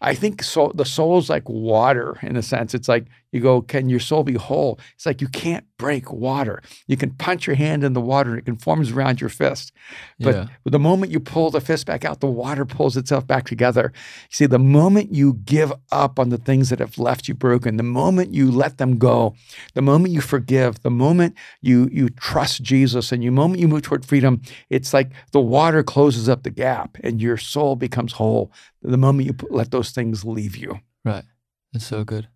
[0.01, 2.73] I think soul, the soul is like water in a sense.
[2.73, 3.05] It's like
[3.36, 4.79] you go, can your soul be whole?
[4.95, 6.61] It's like you can't break water.
[6.88, 9.73] You can punch your hand in the water and it conforms around your fist.
[10.21, 10.47] But yeah.
[10.63, 13.91] the moment you pull the fist back out, the water pulls itself back together.
[14.29, 17.83] See, the moment you give up on the things that have left you broken, the
[17.83, 19.36] moment you let them go,
[19.73, 23.81] the moment you forgive, the moment you you trust Jesus, and the moment you move
[23.81, 28.49] toward freedom, it's like the water closes up the gap and your soul becomes whole.
[28.81, 30.79] The moment you let those things leave you.
[31.03, 31.25] Right.
[31.73, 32.29] That's so good.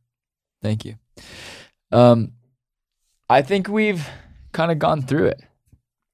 [0.62, 0.96] Thank you.
[1.92, 2.34] Um,
[3.30, 4.08] I think we've
[4.52, 5.42] kind of gone through it.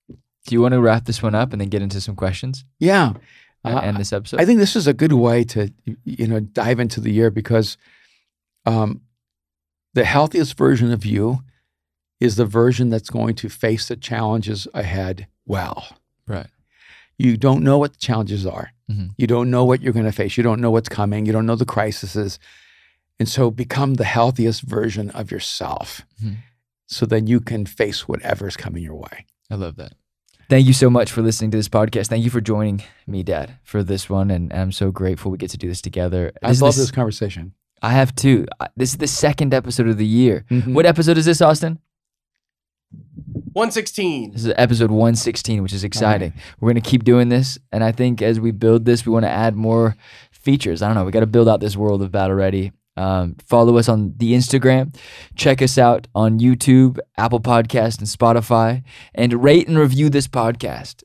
[0.10, 3.14] Do you want to wrap this one up and then get into some questions Yeah.
[3.64, 4.40] and Uh, end this episode?
[4.40, 5.72] I think this is a good way to
[6.04, 7.78] you know dive into the year because
[8.66, 9.02] um,
[9.94, 11.44] the healthiest version of you
[12.20, 15.88] is the version that's going to face the challenges ahead well.
[16.28, 16.48] right.
[17.18, 18.72] You don't know what the challenges are.
[18.92, 19.12] Mhm.
[19.18, 20.36] You don't know what you're going to face.
[20.36, 21.26] You don't know what's coming.
[21.26, 22.40] You don't know the crises.
[23.20, 26.38] And so become the healthiest version of yourself Mhm.
[26.88, 29.26] so then you can face whatever's coming your way.
[29.50, 29.94] I love that.
[30.50, 32.08] Thank you so much for listening to this podcast.
[32.08, 34.30] Thank you for joining me, Dad, for this one.
[34.30, 36.32] And I'm so grateful we get to do this together.
[36.44, 37.54] I This is love the this conversation.
[37.82, 38.46] I have two.
[38.60, 40.46] I- This is the second episode of the year.
[40.52, 40.74] Mhm.
[40.74, 41.80] What episode is this, Austin?
[43.54, 44.32] 116.
[44.34, 46.34] This is episode 116, which is exciting.
[46.60, 47.58] We're going to keep doing this.
[47.72, 49.96] And I think as we build this, we want to add more
[50.32, 50.82] features.
[50.82, 51.06] I don't know.
[51.06, 52.72] We got to build out this world of Battle Ready.
[52.98, 54.96] Um, follow us on the Instagram.
[55.36, 58.84] Check us out on YouTube, Apple Podcast, and Spotify.
[59.14, 61.04] And rate and review this podcast.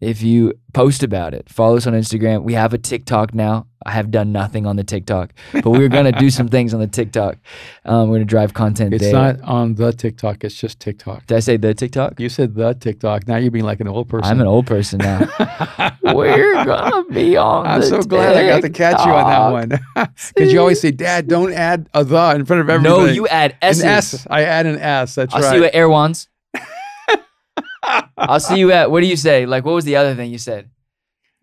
[0.00, 2.44] If you post about it, follow us on Instagram.
[2.44, 3.66] We have a TikTok now.
[3.84, 6.80] I have done nothing on the TikTok, but we're going to do some things on
[6.80, 7.36] the TikTok.
[7.84, 9.12] Um, we're going to drive content It's there.
[9.12, 11.26] not on the TikTok, it's just TikTok.
[11.26, 12.20] Did I say the TikTok?
[12.20, 13.26] You said the TikTok.
[13.26, 14.30] Now you're being like an old person.
[14.30, 15.20] I'm an old person now.
[16.02, 17.66] We're gonna be on.
[17.66, 20.08] I'm so glad I got to catch you on that one.
[20.34, 22.86] Because you always say, Dad, don't add a the in front of TikTok.
[22.86, 23.06] everything.
[23.06, 23.84] No, you add An S's.
[23.84, 24.26] S.
[24.30, 25.14] I add an S.
[25.14, 25.50] That's I'll right.
[25.50, 26.28] see you at Erewhon's.
[28.16, 28.90] I'll see you at.
[28.90, 29.46] What do you say?
[29.46, 30.70] Like, what was the other thing you said?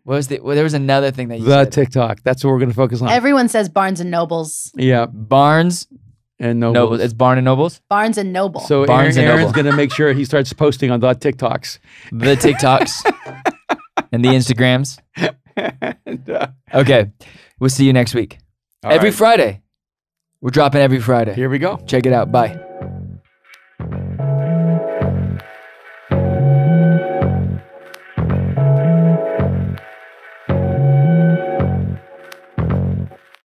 [0.03, 0.39] What was the?
[0.39, 1.71] Well, there was another thing that you the said.
[1.71, 2.21] TikTok.
[2.23, 3.09] That's what we're going to focus on.
[3.09, 4.71] Everyone says Barnes and Nobles.
[4.75, 5.05] yeah.
[5.07, 5.87] Barnes
[6.39, 6.73] And Noble.
[6.73, 6.99] Nobles.
[7.01, 7.81] It's Barnes and Nobles.
[7.89, 8.61] Barnes and Noble.
[8.61, 9.63] so Barnes Aaron, and Aaron's Noble.
[9.63, 11.79] going to make sure he starts posting on the TikToks.
[12.11, 12.91] The TikToks
[14.11, 14.99] and the Instagrams.
[16.05, 17.11] and, uh, Okay,
[17.59, 18.37] we'll see you next week.
[18.83, 19.15] all every right.
[19.17, 19.61] Friday.
[20.41, 21.33] We're dropping every Friday.
[21.33, 21.77] Here we go.
[21.87, 22.31] Check it out.
[22.31, 22.59] Bye.